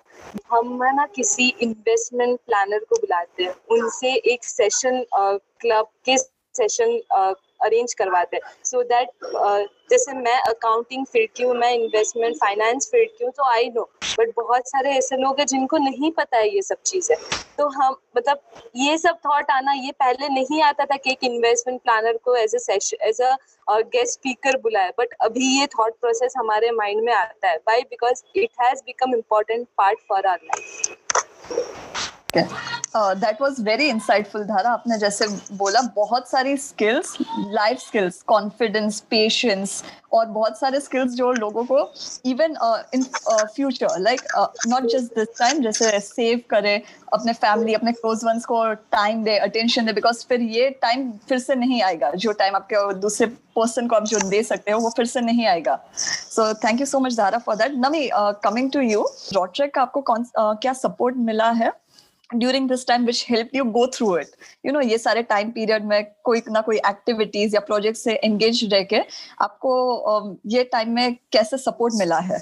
हम 0.52 0.80
ना 0.96 1.06
किसी 1.15 1.48
इन्वेस्टमेंट 1.62 2.39
प्लानर 2.46 2.80
को 2.80 2.96
बुलाते 2.96 3.43
हैं। 3.43 3.54
उनसे 3.72 4.13
एक 4.34 4.43
सेशन 4.43 5.04
क्लब 5.13 5.88
के 6.06 6.17
सेशन 6.17 7.00
अरेंज 7.63 7.93
करवाते 7.93 8.38
हैं। 8.38 8.43
सो 8.65 8.84
दैट 8.84 9.10
जैसे 9.89 10.13
मैं 10.15 10.38
अकाउंटिंग 10.39 11.06
फ़ील्ड 11.06 11.32
की 11.36 11.43
हूँ, 11.43 11.56
मैं 11.56 11.71
इन्वेस्टमेंट 11.73 12.36
फाइनेंस 12.38 12.89
फ़ील्ड 12.91 13.10
की 13.17 13.23
हूँ 13.23 13.32
तो 13.38 13.43
आई 13.52 13.69
नो 13.76 13.89
बट 14.19 14.32
बहुत 14.38 14.67
सारे 14.69 14.91
ऐसे 14.97 15.17
लोग 15.17 15.39
हैं 15.39 15.45
जिनको 15.47 15.78
नहीं 15.80 16.12
पता 16.12 16.38
है 16.38 16.49
ये 16.56 16.62
सब 16.62 16.82
चीज़ें। 16.86 17.15
तो 17.58 17.67
हम 17.69 17.95
मतलब 18.17 18.39
ये 18.76 18.97
सब 18.97 19.17
थॉट 19.26 19.52
आना, 19.52 19.71
ये 19.73 19.91
पहले 19.93 20.30
नहीं 20.30 20.62
आता 20.63 20.86
था 20.86 20.95
कि 20.97 21.12
एक 21.12 21.23
इन्वेस्टमेंट 21.23 21.82
प्लानर 21.82 22.17
को 22.26 22.36
as 22.36 22.56
session 22.58 23.08
as 23.08 23.21
a 23.21 23.36
guest 23.69 24.13
speaker 24.13 24.58
बुलाए 24.62 24.91
बट 24.99 25.13
अभी 25.21 25.60
ये 25.60 25.67
थॉट 25.78 25.93
प्रोसेस 26.02 26.34
हमारे 26.38 26.71
माइंड 26.73 27.04
में 27.04 27.13
आता 27.13 27.49
है। 27.49 27.58
By 27.58 27.82
because 27.82 28.23
it 28.36 28.49
has 28.62 28.82
become 28.86 29.13
important 29.15 29.67
part 29.78 29.99
for 30.10 30.26
our 30.28 30.39
life 30.43 30.91
that 32.95 33.41
was 33.41 33.56
very 33.60 33.88
insightful 33.89 34.43
Dhara 34.45 34.69
आपने 34.69 34.97
जैसे 34.99 35.27
बोला 35.58 35.82
बहुत 35.95 36.29
सारी 36.29 36.56
skills 36.58 37.17
life 37.51 37.79
skills 37.79 38.21
confidence 38.27 38.99
patience 39.10 39.84
और 40.13 40.25
बहुत 40.25 40.60
सारे 40.60 40.79
स्किल्स 40.79 41.13
जो 41.13 41.32
लोगों 41.32 41.63
को 41.65 41.79
even 42.25 42.56
in 42.93 43.03
future 43.25 43.99
like 43.99 44.21
not 44.67 44.84
just 44.91 45.15
this 45.15 45.27
time 45.39 45.62
जैसे 45.63 45.99
सेव 45.99 46.41
करे 46.49 46.82
अपने 47.13 47.34
फैमिली 47.34 47.73
अपने 47.73 47.91
क्लोज 47.91 48.23
वंस 48.23 48.45
को 48.45 48.63
टाइम 48.73 49.23
दे 49.23 49.38
अटेंशन 49.38 49.86
दे 49.86 49.93
बिकॉज़ 49.93 50.25
फिर 50.29 50.41
ये 50.41 50.69
टाइम 50.82 51.12
फिर 51.29 51.39
से 51.39 51.56
नहीं 51.56 51.82
आएगा। 51.84 52.12
जो 52.12 52.32
टाइम 52.32 52.56
आपके 52.56 52.93
दूसरे 52.93 53.27
पर्सन 53.56 53.88
को 53.88 53.95
आप 53.95 54.06
जो 54.06 54.19
दे 54.29 54.41
सकते 54.43 54.71
हो 54.71 54.79
वो 54.79 54.89
फिर 54.89 55.06
से 55.06 55.21
नहीं 55.21 55.45
आएगा। 55.47 55.79
So 55.97 56.53
thank 56.53 56.79
you 56.79 56.86
so 56.86 56.99
much 56.99 57.17
Dhara 57.17 57.38
for 57.38 57.56
that 57.56 57.71
नमी 57.75 58.10
कमिंग 58.15 58.71
टू 58.71 58.79
यू 58.79 59.08
रॉट्रेक 59.34 59.73
का 59.73 59.82
आपको 59.82 60.01
कौन 60.01 60.23
uh, 60.23 60.56
क्या 60.62 60.73
सपोर्ट 60.73 61.17
मिला 61.17 61.49
है? 61.51 61.71
During 62.29 62.69
this 62.69 62.88
time 62.88 63.05
which 63.05 63.25
help 63.29 63.49
you 63.55 63.63
go 63.63 63.86
through 63.88 64.17
it 64.17 64.36
you 64.65 64.71
know 64.73 64.81
ये 64.81 64.97
सारे 64.97 65.23
टाइम 65.23 65.51
पीरियड 65.51 65.86
में 65.86 66.03
कोई 66.23 66.41
ना 66.51 66.62
कोई 66.62 66.77
एक्टिविटीज़ 66.77 67.55
या 67.55 67.62
प्रोजेक्ट 67.62 67.97
से 67.97 68.13
एंगेज 68.13 68.63
रह 68.73 68.83
के 68.83 69.01
आपको 69.41 69.73
um, 70.12 70.36
ये 70.45 70.63
टाइम 70.63 70.95
में 70.95 71.15
कैसे 71.31 71.57
सपोर्ट 71.57 71.93
मिला 71.93 72.19
है? 72.19 72.41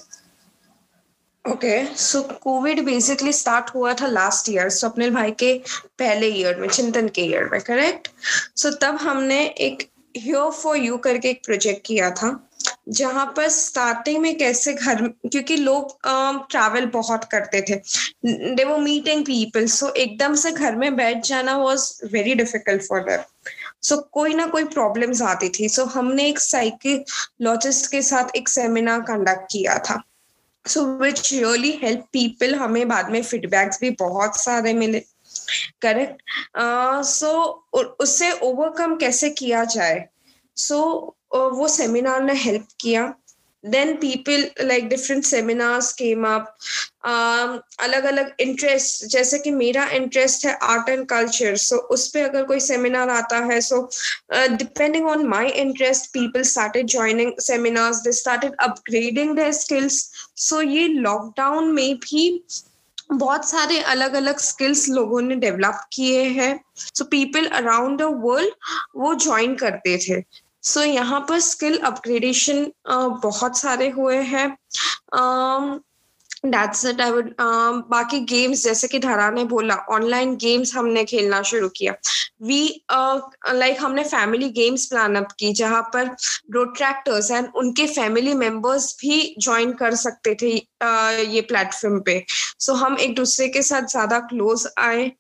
Okay 1.46 1.86
so 1.96 2.22
covid 2.44 2.84
basically 2.86 3.32
start 3.34 3.70
हुआ 3.76 3.94
था 3.94 4.08
लास्ट 4.08 4.50
ईयर 4.50 4.70
स्वप्निल 4.70 5.14
भाई 5.14 5.32
के 5.32 5.54
पहले 6.00 6.28
ईयर 6.28 6.60
में 6.60 6.68
चिंतन 6.68 7.08
के 7.08 7.22
ईयर 7.22 7.50
में 7.52 7.60
करेक्ट 7.62 8.08
सो 8.56 8.70
so, 8.70 8.76
तब 8.82 8.96
हमने 9.02 9.46
एक 9.46 9.90
हियर 10.18 10.50
फॉर 10.52 10.78
यू 10.78 10.98
करके 10.98 11.30
एक 11.30 11.42
प्रोजेक्ट 11.46 11.86
किया 11.86 12.10
था। 12.12 12.30
जहाँ 12.92 13.26
पर 13.38 13.50
स्टार्टिंग 13.50 14.18
में 14.22 14.38
कैसे 14.38 14.74
घर 14.74 15.08
क्योंकि 15.08 15.56
लोग 15.58 15.98
ट्रैवल 16.52 16.86
बहुत 16.86 17.24
करते 17.24 17.62
थे। 17.62 17.76
दे 18.56 18.64
वो 18.64 18.78
मीटिंग 18.78 19.24
पीपल 19.26 19.66
सो 19.66 19.90
एकदम 19.90 20.36
से 20.36 20.52
घर 20.52 20.76
में 20.76 20.96
बैठ 20.96 21.24
जाना 21.26 21.58
was 21.58 22.00
very 22.12 22.36
difficult 22.36 22.82
for 22.82 23.00
them 23.00 23.24
so 23.82 23.98
कोई 24.12 24.34
ना 24.34 24.46
कोई 24.48 24.64
प्रॉब्लम्स 24.64 25.22
आती 25.22 25.50
थी। 25.50 25.70
सो 25.70 25.82
so, 25.82 25.92
हमने 25.92 26.28
एक 26.30 26.40
साइकिलॉजिस्ट 26.40 27.92
के 27.92 28.02
साथ 28.02 28.36
एक 28.36 28.50
सेमिनार 28.50 29.00
कंडक्ट 29.02 29.52
किया 29.52 29.78
था। 29.80 30.02
So 30.68 30.86
which 30.98 31.34
really 31.34 31.80
help 31.84 32.02
people 32.14 32.56
हमें 32.56 32.88
बाद 32.88 33.10
में 33.10 33.24
फीडबैक्स 33.24 33.80
भी 33.82 33.90
बहुत 33.90 34.38
सारे 34.38 34.74
मिले। 34.74 35.00
करेक्ट 35.82 36.22
सो 37.06 37.28
uh, 37.28 37.82
so, 37.82 37.88
उससे 38.00 38.32
ओवरकम 38.32 38.96
कैसे 38.96 39.30
किया 39.30 39.64
जाए? 39.64 40.06
सो 40.56 40.76
so, 40.76 41.21
वो 41.34 41.68
सेमिनार 41.70 42.22
ने 42.24 42.34
हेल्प 42.40 42.68
किया। 42.80 43.14
Then 43.64 43.94
people 43.96 44.66
like 44.68 44.88
different 44.90 45.24
seminars 45.24 45.92
came 45.94 46.26
up 46.28 46.56
अलग 47.80 48.04
अलग 48.04 48.32
इंटरेस्ट 48.40 49.06
जैसे 49.12 49.40
कि 49.40 49.52
मेरा 49.52 49.86
इंटरेस्ट 49.94 50.46
है 50.46 50.54
आर्ट 50.64 50.90
एंड 50.90 51.06
कल्चर 51.08 51.56
सो 51.58 51.78
उस 51.96 52.08
पर 52.08 52.30
अगर 52.30 52.44
कोई 52.44 52.60
सेमिनार 52.60 53.10
आता 53.10 53.38
है 53.46 53.60
so 53.62 53.82
depending 54.34 55.08
on 55.08 55.26
my 55.28 55.50
interest 55.50 56.10
people 56.14 56.42
started 56.52 56.88
joining 56.88 57.32
seminars 57.42 58.02
they 58.04 58.12
started 58.12 58.56
upgrading 58.60 59.36
their 59.36 59.52
skills 59.54 60.04
so 60.40 60.62
ये 60.62 60.88
लॉकडाउन 60.88 61.72
में 61.72 61.96
भी 61.98 62.44
बहुत 63.12 63.50
सारे 63.50 63.80
अलग 63.92 64.14
अलग 64.14 64.38
स्किल्स 64.40 64.88
लोगों 64.90 65.22
ने 65.22 65.36
डेवलप 65.36 65.82
किए 65.94 66.24
हैं। 66.24 66.54
So 66.78 67.06
people 67.06 67.46
around 67.48 68.00
the 68.00 68.08
world 68.24 68.54
वो 68.96 69.14
ज्वाइन 69.16 69.56
करते 69.56 69.98
थे। 69.98 70.24
सो 70.64 70.80
so, 70.80 70.86
यहाँ 70.86 71.20
पर 71.30 71.40
स्किल 71.42 71.78
अपग्रेडेशन 71.78 72.66
बहुत 72.90 73.58
सारे 73.58 73.90
हुए 73.90 74.18
हैं। 74.34 74.50
दैट्स 76.46 76.86
इट 76.86 77.02
आई 77.02 77.12
वुड 77.12 77.30
बाकी 77.90 78.20
गेम्स 78.26 78.64
जैसे 78.64 78.88
कि 78.88 79.00
धरा 79.00 79.30
ने 79.32 79.44
बोला 79.46 79.76
ऑनलाइन 79.92 80.36
गेम्स 80.36 80.74
हमने 80.76 81.04
खेलना 81.06 81.42
शुरू 81.50 81.68
किया। 81.70 81.94
वी 82.44 82.62
लाइक 82.88 83.82
हमने 83.82 84.04
फैमिली 84.04 84.50
गेम्स 84.52 84.86
प्लान 84.86 85.16
अप 85.16 85.32
की 85.40 85.52
जहाँ 85.54 85.82
पर 85.94 86.06
रोट्रैक्टर्स 86.54 87.32
एंड 87.32 87.50
उनके 87.56 87.86
फैमिली 87.88 88.34
मेंबर्स 88.34 88.96
भी 89.02 89.36
ज्वाइन 89.40 89.74
कर 89.74 89.96
सकते 89.96 90.36
थे 90.42 90.58
uh, 90.58 91.34
ये 91.34 91.42
प्लेटफॉर्म 91.42 92.00
पे। 92.00 92.24
सो 92.30 92.72
so, 92.72 92.80
हम 92.80 92.98
एक 93.00 93.16
दूसरे 93.16 93.48
के 93.48 93.62
साथ 93.62 93.92
ज़्यादा 93.92 94.20
क्लोज 94.30 94.68
आए। 94.80 95.12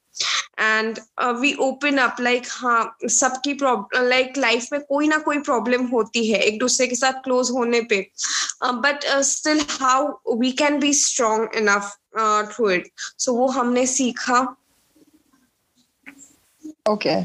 And 0.60 1.00
we 1.40 1.54
open 1.62 1.98
up 1.98 2.22
like 2.22 2.48
हाँ 2.52 2.98
सबकी 3.10 3.54
प्रॉब्लम 3.54 4.08
लाइक 4.08 4.38
लाइफ 4.38 4.68
में 4.74 4.82
कोई 4.82 5.08
ना 5.08 5.18
कोई 5.28 5.40
प्रॉब्लम 5.42 5.86
होती 5.88 6.26
है 6.32 6.40
एक 6.42 6.60
दूसरे 6.60 6.88
के 6.88 6.96
साथ 6.96 7.22
क्लोज 7.24 7.52
होने 7.52 7.82
पे। 7.90 8.02
But 8.64 9.06
still 9.26 9.62
how 9.70 10.38
we 10.40 10.52
can 10.62 10.80
be 10.80 10.94
strong 10.94 11.56
enough 11.58 11.96
through 12.54 12.70
it 12.70 12.92
so 12.98 13.34
वो 13.34 13.48
हमने 13.50 13.86
सीखा। 13.88 14.40
Okay 16.90 17.16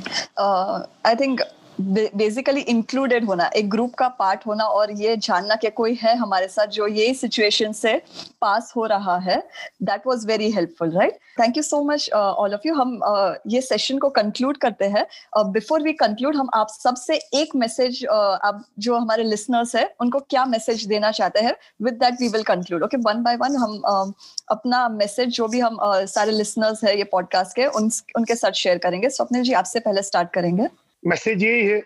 I 1.09 1.15
think 1.21 1.41
basically 1.81 2.61
included 2.61 3.25
होना 3.25 3.47
एक 3.57 3.69
ग्रुप 3.71 3.95
का 3.95 4.09
पार्ट 4.09 4.47
होना 4.47 4.65
और 4.65 4.91
ये 5.01 5.17
जानना 5.17 5.55
कि 5.55 5.71
कोई 5.71 5.99
है 6.03 6.17
हमारे 6.17 6.49
साथ 6.49 6.67
जो 6.67 6.87
ये 6.87 7.13
सिचुएशन 7.15 7.73
से 7.73 7.95
पास 8.41 8.73
हो 8.77 8.85
रहा 8.87 9.17
है 9.19 9.37
that 9.83 10.07
was 10.07 10.27
very 10.27 10.51
helpful 10.53 10.91
right 10.91 11.19
thank 11.41 11.57
you 11.57 11.63
so 11.63 11.83
much 11.85 12.09
all 12.13 12.55
of 12.55 12.67
you 12.67 12.75
हम 12.75 12.99
uh, 13.09 13.35
ये 13.47 13.61
सेशन 13.61 13.99
को 13.99 14.09
कंक्लूड 14.11 14.57
करते 14.57 14.85
हैं। 14.85 15.07
बिफोर 15.53 15.83
वी 15.83 15.93
कंक्लूड 15.93 16.37
हम 16.37 16.49
आप 16.55 16.69
सबसे 16.71 17.17
एक 17.35 17.57
मैसेज 17.57 18.05
uh, 18.05 18.39
आप 18.43 18.65
जो 18.79 18.97
हमारे 18.97 19.25
लिसनर्स 19.25 19.75
है 19.77 19.89
उनको 20.01 20.21
क्या 20.31 20.45
मैसेज 20.47 20.85
देना 20.87 21.11
चाहते 21.11 21.41
हैं? 21.41 21.55
With 21.83 21.95
that 21.95 22.21
we 22.21 22.29
will 22.29 22.43
conclude 22.43 22.83
okay 22.83 22.97
one 22.97 23.23
by 23.23 23.37
one 23.37 23.57
हम 23.57 23.77
uh, 23.91 24.13
अपना 24.51 24.89
मैसेज 24.89 25.29
जो 25.37 25.49
भी 25.49 25.61
हम 25.61 25.79
uh, 25.85 26.07
सारे 26.07 26.33
लिसनर्स 26.33 26.85
है 26.85 26.97
ये 26.99 27.05
पॉडकास्ट 27.13 27.57
के 27.57 27.67
उन, 27.67 27.91
उनके 28.17 28.35
साथ 28.35 28.53
शेयर 28.65 28.79
करेंगे। 28.79 29.11
स्वप्निल 29.11 29.43
जी 29.43 29.53
आपसे 29.53 29.81
पहले 29.81 30.03
स्टार्ट 30.03 30.33
करेंगे। 30.35 30.69
मैसेज 31.07 31.45
यही 31.45 31.67
है 31.67 31.81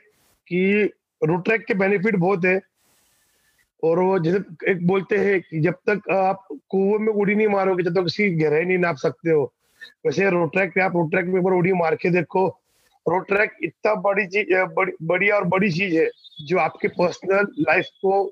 कि 0.48 0.90
रूट 1.24 1.44
ट्रैक 1.44 1.64
के 1.64 1.74
बेनिफिट 1.74 2.16
बहुत 2.16 2.44
है। 2.44 2.60
और 3.84 3.98
वो 3.98 4.18
जैसे 4.18 4.70
एक 4.70 4.86
बोलते 4.86 5.16
हैं 5.16 5.40
कि 5.40 5.60
जब 5.60 5.74
तक 5.88 6.10
आप 6.10 6.46
कुएँ 6.52 6.98
में 6.98 7.12
उड़ी 7.12 7.34
नहीं 7.34 7.48
मारोगे, 7.48 7.82
जब 7.82 7.94
तक 7.94 8.04
किसी 8.04 8.30
गहराई 8.30 8.64
नहीं 8.64 8.78
नाप 8.78 8.96
सकते 8.96 9.30
हो, 9.30 9.52
वैसे 10.06 10.30
रोड 10.30 10.52
ट्रैक 10.52 10.72
पे 10.74 10.80
आप 10.80 10.92
रोड 10.92 11.10
ट्रैक 11.10 11.26
में 11.26 11.42
बार 11.42 11.54
उड़ी 11.54 11.72
मार 11.72 11.94
के 11.94 12.10
देखो। 12.10 12.48
रोड 13.08 13.26
ट्रैक 13.26 13.52
इतना 13.62 13.94
बड़ी 13.94 14.26
चीज़, 14.26 14.46
बड़ी 14.74 14.92
बड़ी 15.02 15.28
और 15.28 15.44
बड़ी 15.44 15.72
चीज़ 15.72 15.96
है, 15.96 16.10
जो 16.44 16.58
आपके 16.58 16.88
पर्सनल 16.88 17.46
लाइफ 17.58 17.86
को 18.04 18.24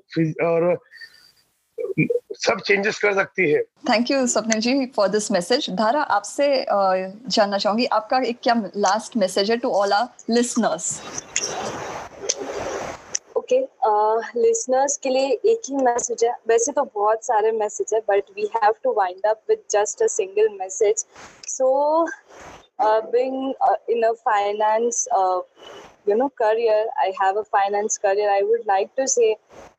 और 0.47 0.79
सब 2.37 2.59
चेंजेस 2.65 2.99
कर 2.99 3.13
सकती 3.13 3.49
है। 3.51 3.61
Thank 3.89 4.11
you 4.11 4.25
Swapnil 4.27 4.61
ji 4.61 4.85
for 4.95 5.07
this 5.09 5.31
message 5.31 5.69
Dhara 5.77 6.01
आपसे 6.17 6.47
जानना 6.67 7.57
चाहूँगी 7.57 7.85
आपका 7.93 8.21
एक 8.27 8.39
क्या 8.43 8.55
लास्ट 8.77 9.17
मैसेज 9.17 9.51
है 9.51 9.57
to 9.57 9.71
all 9.81 9.93
our 9.93 10.33
listeners 10.33 11.01
okay 13.37 13.59
listeners 14.37 14.97
के 15.03 15.09
लिए 15.09 15.27
एक 15.51 15.61
ही 15.69 15.75
मैसेज 15.75 16.23
है। 16.23 16.31
वैसे 16.47 16.71
तो 16.71 16.83
बहुत 16.95 17.25
सारे 17.25 17.51
मैसेज 17.51 17.93
है 17.93 17.99
but 18.09 18.29
we 18.35 18.49
have 18.55 18.73
to 18.83 18.93
wind 18.93 19.25
up 19.29 19.41
with 19.49 19.59
just 19.71 20.03
a 20.03 20.07
single 20.07 20.49
message 20.59 21.05
so 21.47 22.05
being 23.12 23.54
uh, 23.68 23.76
in 23.88 24.04
a 24.04 24.14
finance 24.28 25.06
uh, 25.16 25.40
you 26.06 26.16
know 26.16 26.28
career 26.42 26.80
i 27.04 27.12
have 27.20 27.36
a 27.36 27.44
finance 27.44 27.98
career 27.98 28.30
i 28.30 28.42
would 28.42 28.66
like 28.66 28.90
to 28.96 29.06
say 29.08 29.36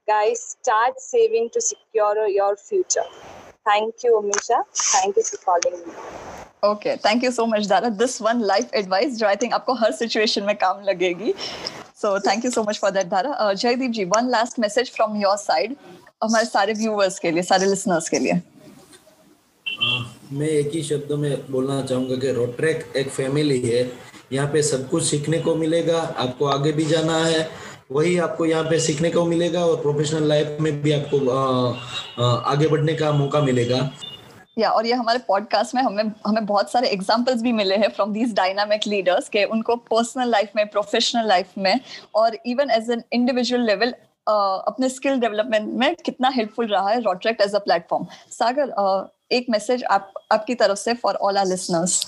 guys 0.08 0.46
start 0.54 1.00
saving 1.00 1.50
to 1.50 1.62
secure 1.62 2.28
your 2.28 2.56
future 2.56 3.10
thank 3.66 4.08
you 4.08 4.14
amisha 4.22 4.62
thank 4.86 5.22
you 5.22 5.28
for 5.32 5.44
calling 5.50 5.78
me 5.84 5.94
okay 6.66 6.96
thank 6.98 7.24
you 7.24 7.30
so 7.32 7.46
much 7.46 7.66
Dhara 7.68 7.90
this 7.98 8.22
one 8.22 8.42
life 8.52 8.74
advice 8.76 9.18
जो 9.18 9.28
I 9.28 9.36
think 9.42 9.54
आपको 9.54 9.74
हर 9.82 9.92
situation 9.96 10.44
में 10.44 10.56
काम 10.58 10.82
लगेगी 10.84 11.34
so 12.02 12.18
thank 12.28 12.46
you 12.46 12.52
so 12.52 12.64
much 12.70 12.80
for 12.82 12.92
that 12.92 13.08
Dhara 13.10 13.52
Jaydeep 13.54 13.92
ji 13.98 14.06
one 14.16 14.30
last 14.30 14.60
message 14.60 14.92
from 14.96 15.16
your 15.22 15.38
side 15.38 15.76
हमारे 16.24 16.46
सारे 16.46 16.74
viewers 16.74 17.20
के 17.20 17.32
लिए 17.32 17.44
सारे 17.44 17.66
लिसनर्स 17.66 18.10
के 18.10 18.20
लिए 18.20 18.42
मैं 19.83 20.49
एक 20.49 20.71
ही 20.75 20.83
शब्दों 20.83 21.17
में 21.17 21.51
बोलना 21.51 21.81
चाहूँगा 21.83 22.17
कि 22.17 22.33
रोड 22.33 22.57
ट्रैक 22.57 22.93
एक 22.97 23.09
फैमिली 23.11 23.61
है। 23.61 23.91
यहाँ 24.33 24.47
पे 24.53 24.63
सब 24.63 24.89
कुछ 24.89 25.05
सीखने 25.05 25.39
को 25.39 25.55
मिलेगा 25.55 25.99
आपको 25.99 26.47
आगे 26.47 26.73
भी 26.73 26.85
जाना 26.85 27.17
है। 27.17 27.49
वही 27.93 28.17
आपको 28.19 28.47
यहाँ 28.47 28.65
पे 28.65 28.79
सीखने 28.81 29.11
को 29.11 29.25
मिलेगा 29.25 29.65
और 29.67 29.81
प्रोफेशनल 29.83 30.29
लाइफ 30.29 30.57
में 30.61 30.83
भी 30.83 30.93
आपको 30.93 31.29
आ, 31.29 31.73
आ, 32.19 32.53
आगे 32.53 32.69
बढ़ने 32.69 32.95
का 32.95 33.13
मौका 33.13 33.41
मिलेगा। 33.41 33.91
या 34.59 34.71
और 34.71 34.87
ये 34.87 34.93
हमारे 34.93 35.19
पॉडकास्ट 35.29 35.75
में 35.75 35.83
हमें 35.83 36.05
हमें 36.27 36.45
बहुत 36.47 36.73
सारे 36.73 36.89
एग्जांपल्स 36.89 37.43
भी 37.43 37.53
मिले 37.53 37.77
हैं 37.77 37.89
फ्रॉम 37.89 38.13
दीज 38.13 38.35
डायनामिक 38.35 38.87
लीडर्स 38.87 39.29
के 39.29 39.45
उनको 39.47 39.77
पर्सनल 39.91 40.29
लाइफ 40.29 40.51
में 40.57 40.67
प्रोफेशनल 40.67 41.29
लाइफ 41.29 41.53
में 41.59 41.81
और 42.15 42.37
even 42.47 42.71
as 42.71 42.91
an 42.91 43.03
individual 43.13 43.63
level 43.63 43.95
अपने 44.27 44.89
स्किल 44.89 45.21
डेवलपमेंट 45.21 45.73
में 45.75 45.95
कितना 45.95 46.29
हेल्पफुल 46.29 46.67
रहा 46.67 46.91
है 46.91 47.01
रॉट्रैक्ट 47.03 47.41
एज 47.41 47.55
अ 47.55 47.59
प्लेटफॉर्म 47.59 48.07
सागर 48.31 48.73
एक 49.31 49.47
मैसेज 49.51 49.85
आप 49.91 50.13
आपकी 50.33 50.55
तरफ़ 50.57 50.79
से 50.79 50.95
for 50.95 51.15
all 51.17 51.39
our 51.39 51.47
listeners 51.47 52.01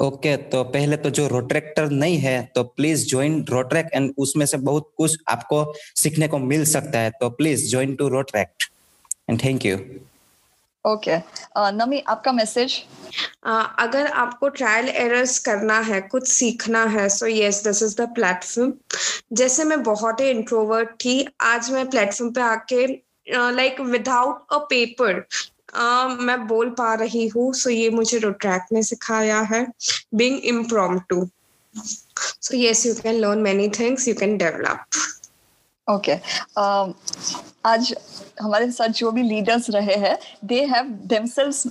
okay 0.00 0.34
okay, 0.34 0.50
तो 0.50 0.62
पहले 0.66 0.96
तो 0.96 1.10
जो 1.10 1.26
रोट्रैक्टर 1.28 1.88
नहीं 1.92 2.16
है 2.18 2.40
तो 2.54 2.62
प्लीज़ 2.76 3.06
ज्वाइन 3.08 3.44
रोट्रैक 3.50 3.90
एंड 3.94 4.12
उसमें 4.18 4.46
से 4.46 4.56
बहुत 4.60 4.90
कुछ 4.96 5.16
आपको 5.28 5.64
सीखने 5.96 6.28
को 6.28 6.38
मिल 6.40 6.64
सकता 6.66 6.98
है 6.98 7.10
तो 7.20 7.30
please 7.32 7.70
join 7.70 7.94
to 7.94 8.08
Rotaract 8.08 8.70
and 9.30 9.38
thank 9.44 9.66
you 9.66 9.76
okay 10.84 11.16
Nami 11.72 12.02
आपका 12.08 12.32
मैसेज 12.32 12.72
uh, 13.46 13.66
अगर 13.78 14.06
आपको 14.06 14.48
ट्रायल 14.50 14.88
एरर्स 14.88 15.38
करना 15.38 15.78
है 15.82 16.00
कुछ 16.00 16.28
सीखना 16.28 16.84
है 16.88 17.08
so 17.08 17.26
yes 17.26 17.62
this 17.64 17.82
is 17.82 17.96
the 17.96 18.08
platform 18.14 18.72
जैसे 19.32 19.64
मैं 19.64 19.82
बहुत 19.82 20.20
ही 20.20 20.28
इंट्रोवर्ट 20.30 20.90
थी 21.04 21.16
आज 21.44 21.70
मैं 21.70 21.88
प्लेटफॉर्म 21.90 22.32
पे 22.32 22.40
आके 22.42 22.86
लाइक 23.52 23.80
विदाउट 23.82 24.52
अ 24.52 24.58
पेपर 24.70 25.24
मैं 25.76 26.46
बोल 26.46 26.70
पा 26.78 26.92
रही 26.94 27.26
हूँ 27.28 27.52
सो 27.54 27.70
ये 27.70 27.90
मुझे 27.90 28.18
रोट्रैक 28.18 28.66
ने 28.72 28.82
सिखाया 28.82 29.40
है। 29.52 29.66
Being 30.14 30.38
impromptu 30.46 31.28
so 31.74 32.56
yes 32.56 32.86
you 32.86 32.94
can 32.94 33.20
learn 33.20 33.38
many 33.42 33.68
things 33.78 34.08
you 34.08 34.14
can 34.14 34.36
develop 34.38 34.84
okay 35.86 36.12
आज 37.66 37.94
हमारे 38.40 38.70
साथ 38.72 38.88
जो 38.98 39.10
भी 39.12 39.22
लीडर्स 39.22 39.68
रहे 39.70 39.94
हैं 40.04 40.16
दे 40.44 40.60
हैव 40.66 40.88
देमसेल्व्स 41.08 41.66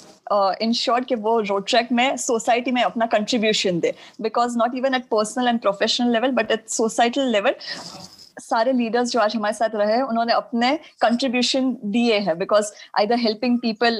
इंश्योर्ड 0.61 1.05
कि 1.05 1.15
वो 1.15 1.39
रोड 1.39 1.65
ट्रैक 1.67 1.91
में 1.91 2.17
सोसाइटी 2.17 2.71
में 2.71 2.81
अपना 2.83 3.05
contribution 3.05 3.79
they. 3.79 3.93
Because 4.21 4.57
not 4.57 4.75
even 4.75 4.95
at 4.95 5.05
personal 5.11 5.47
and 5.47 5.59
professional 5.61 6.11
level 6.13 6.31
but 6.31 6.51
at 6.51 6.69
societal 6.69 7.31
level 7.31 7.55
सारे 8.37 8.71
लीडर्स 8.73 9.11
जो 9.11 9.19
आज 9.19 9.35
हमारे 9.35 9.53
साथ 9.53 9.75
रहे 9.75 10.01
उन्होंने 10.01 10.33
अपने 10.33 10.75
कंट्रीब्यूशन 11.01 11.75
दिए 11.85 12.19
हैं 12.19 12.37
because 12.37 12.71
either 12.99 13.19
helping 13.19 13.59
people 13.59 13.99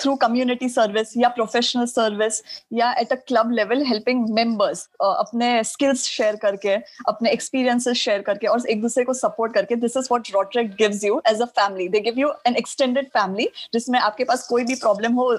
through 0.00 0.14
community 0.16 0.68
service 0.68 1.12
या 1.16 1.28
प्रोफेशनल 1.28 1.86
सर्विस 1.86 2.42
या 2.72 2.92
at 3.00 3.12
a 3.12 3.16
club 3.28 3.50
level 3.52 3.82
helping 3.86 4.28
members 4.34 4.88
अपने 5.00 5.62
स्किल्स 5.64 6.04
शेयर 6.04 6.36
करके, 6.36 6.74
अपने 7.08 7.30
एक्सपीरियंसेस 7.30 7.96
शेयर 7.96 8.22
करके 8.22 8.46
और 8.46 8.66
एक 8.70 8.80
दूसरे 8.82 9.04
को 9.04 9.14
सपोर्ट 9.14 9.54
करके 9.54 9.76
this 9.76 9.96
is 9.96 10.08
what 10.10 10.30
Rotaract 10.34 10.76
gives 10.78 11.04
you 11.04 11.20
as 11.28 11.42
a 11.42 11.46
family 11.60 11.88
they 11.88 12.00
give 12.00 12.18
you 12.18 12.32
an 12.46 12.56
extended 12.56 13.08
family 13.08 13.48
जिसमें 13.72 13.98
आपके 14.00 14.24
पास 14.24 14.46
कोई 14.48 14.64
भी 14.64 14.74
प्रॉब्लम 14.76 15.14
हो 15.14 15.32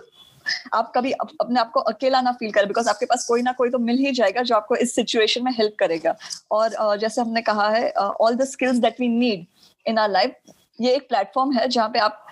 आप 0.74 0.92
कभी 0.96 1.12
अप, 1.12 1.30
अपने 1.42 1.60
आप 1.60 1.72
को 1.72 1.80
अकेला 1.92 2.22
ना 2.22 2.32
फील 2.32 2.52
करें 2.52 2.68
बिकॉज़ 2.68 2.90
आपके 2.90 3.06
पास 3.06 3.26
कोई 3.28 3.42
ना 3.42 3.52
कोई 3.52 3.70
तो 3.70 3.80
मिल 3.80 3.98
ही 3.98 4.12
जाएगा 4.12 4.42
जो 4.42 4.56
आपको 4.56 4.76
इस 4.76 4.96
सिचुएशन 4.96 5.44
में 5.44 5.52
हेल्प 5.52 5.76
करेगा। 5.80 6.16
और 6.52 6.70
uh, 6.70 6.98
जैसे 6.98 7.22
हमने 7.22 7.42
कहा 7.42 7.70
है 7.70 7.90
all 7.92 8.36
the 8.36 8.46
skills 8.46 8.78
that 8.78 9.00
we 9.00 9.08
need 9.10 9.46
in 9.86 9.98
our 9.98 10.10
life 10.12 10.36
ये 10.82 10.96
एक 10.96 11.08
प्लेटफॉर्म 11.10 11.52
है 11.52 11.68
जहाँ 11.68 11.90
पे 11.90 12.00
आप 12.00 12.26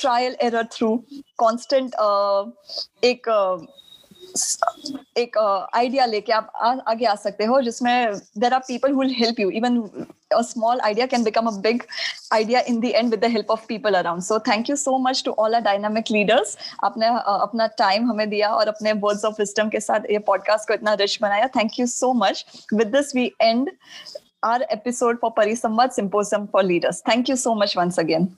ट्रायल 0.00 0.36
एरर 0.42 0.64
थ्रू 0.72 0.88
कॉन्स्टेंट 1.38 1.94
एक 3.04 3.28
एक 5.16 5.38
आइडिया 5.74 6.04
uh, 6.04 6.10
लेके 6.10 6.32
आप 6.32 6.52
आ, 6.54 6.74
आगे 6.88 7.06
आ 7.06 7.14
सकते 7.14 7.44
हो 7.44 7.60
जिसमें 7.62 8.14
there 8.38 8.54
are 8.54 8.60
people 8.68 8.92
who 8.92 9.02
help 9.18 9.40
you 9.40 9.50
even 9.60 9.82
a 10.36 10.42
small 10.44 10.80
idea 10.86 11.04
can 11.08 11.22
become 11.24 11.46
a 11.48 11.52
big 11.66 11.84
idea 12.34 12.60
in 12.70 12.80
the 12.80 12.94
end 12.94 13.14
with 13.14 13.20
the 13.20 13.28
help 13.34 13.52
of 13.54 13.62
people 13.68 13.96
around 14.00 14.24
so 14.24 14.38
thank 14.48 14.68
you 14.68 14.76
so 14.76 14.96
much 15.06 15.22
to 15.28 15.32
all 15.42 15.54
our 15.58 15.64
dynamic 15.66 16.10
leaders 16.16 16.54
आपने 16.84 17.08
uh, 17.08 17.38
अपना 17.48 17.66
time 17.78 18.10
हमें 18.10 18.28
दिया 18.30 18.50
और 18.54 18.68
अपने 18.68 18.92
words 19.04 19.24
of 19.24 19.34
wisdom 19.38 19.68
के 19.68 19.80
साथ 19.80 20.10
ये 20.10 20.18
podcast 20.30 20.68
को 20.68 20.74
इतना 20.74 20.94
रिच 21.02 21.18
बनाया 21.22 21.46
thank 21.56 21.78
you 21.80 21.86
so 21.86 22.12
much 22.24 22.44
with 22.74 22.96
this 22.96 23.14
we 23.16 23.30
end 23.42 23.70
our 24.42 24.60
episode 24.70 25.18
for 25.20 25.34
Parisambad 25.34 25.92
Symposium 25.92 26.46
for 26.48 26.62
Leaders. 26.62 27.00
Thank 27.06 27.28
you 27.28 27.36
so 27.36 27.54
much 27.54 27.74
once 27.76 27.98
again. 27.98 28.36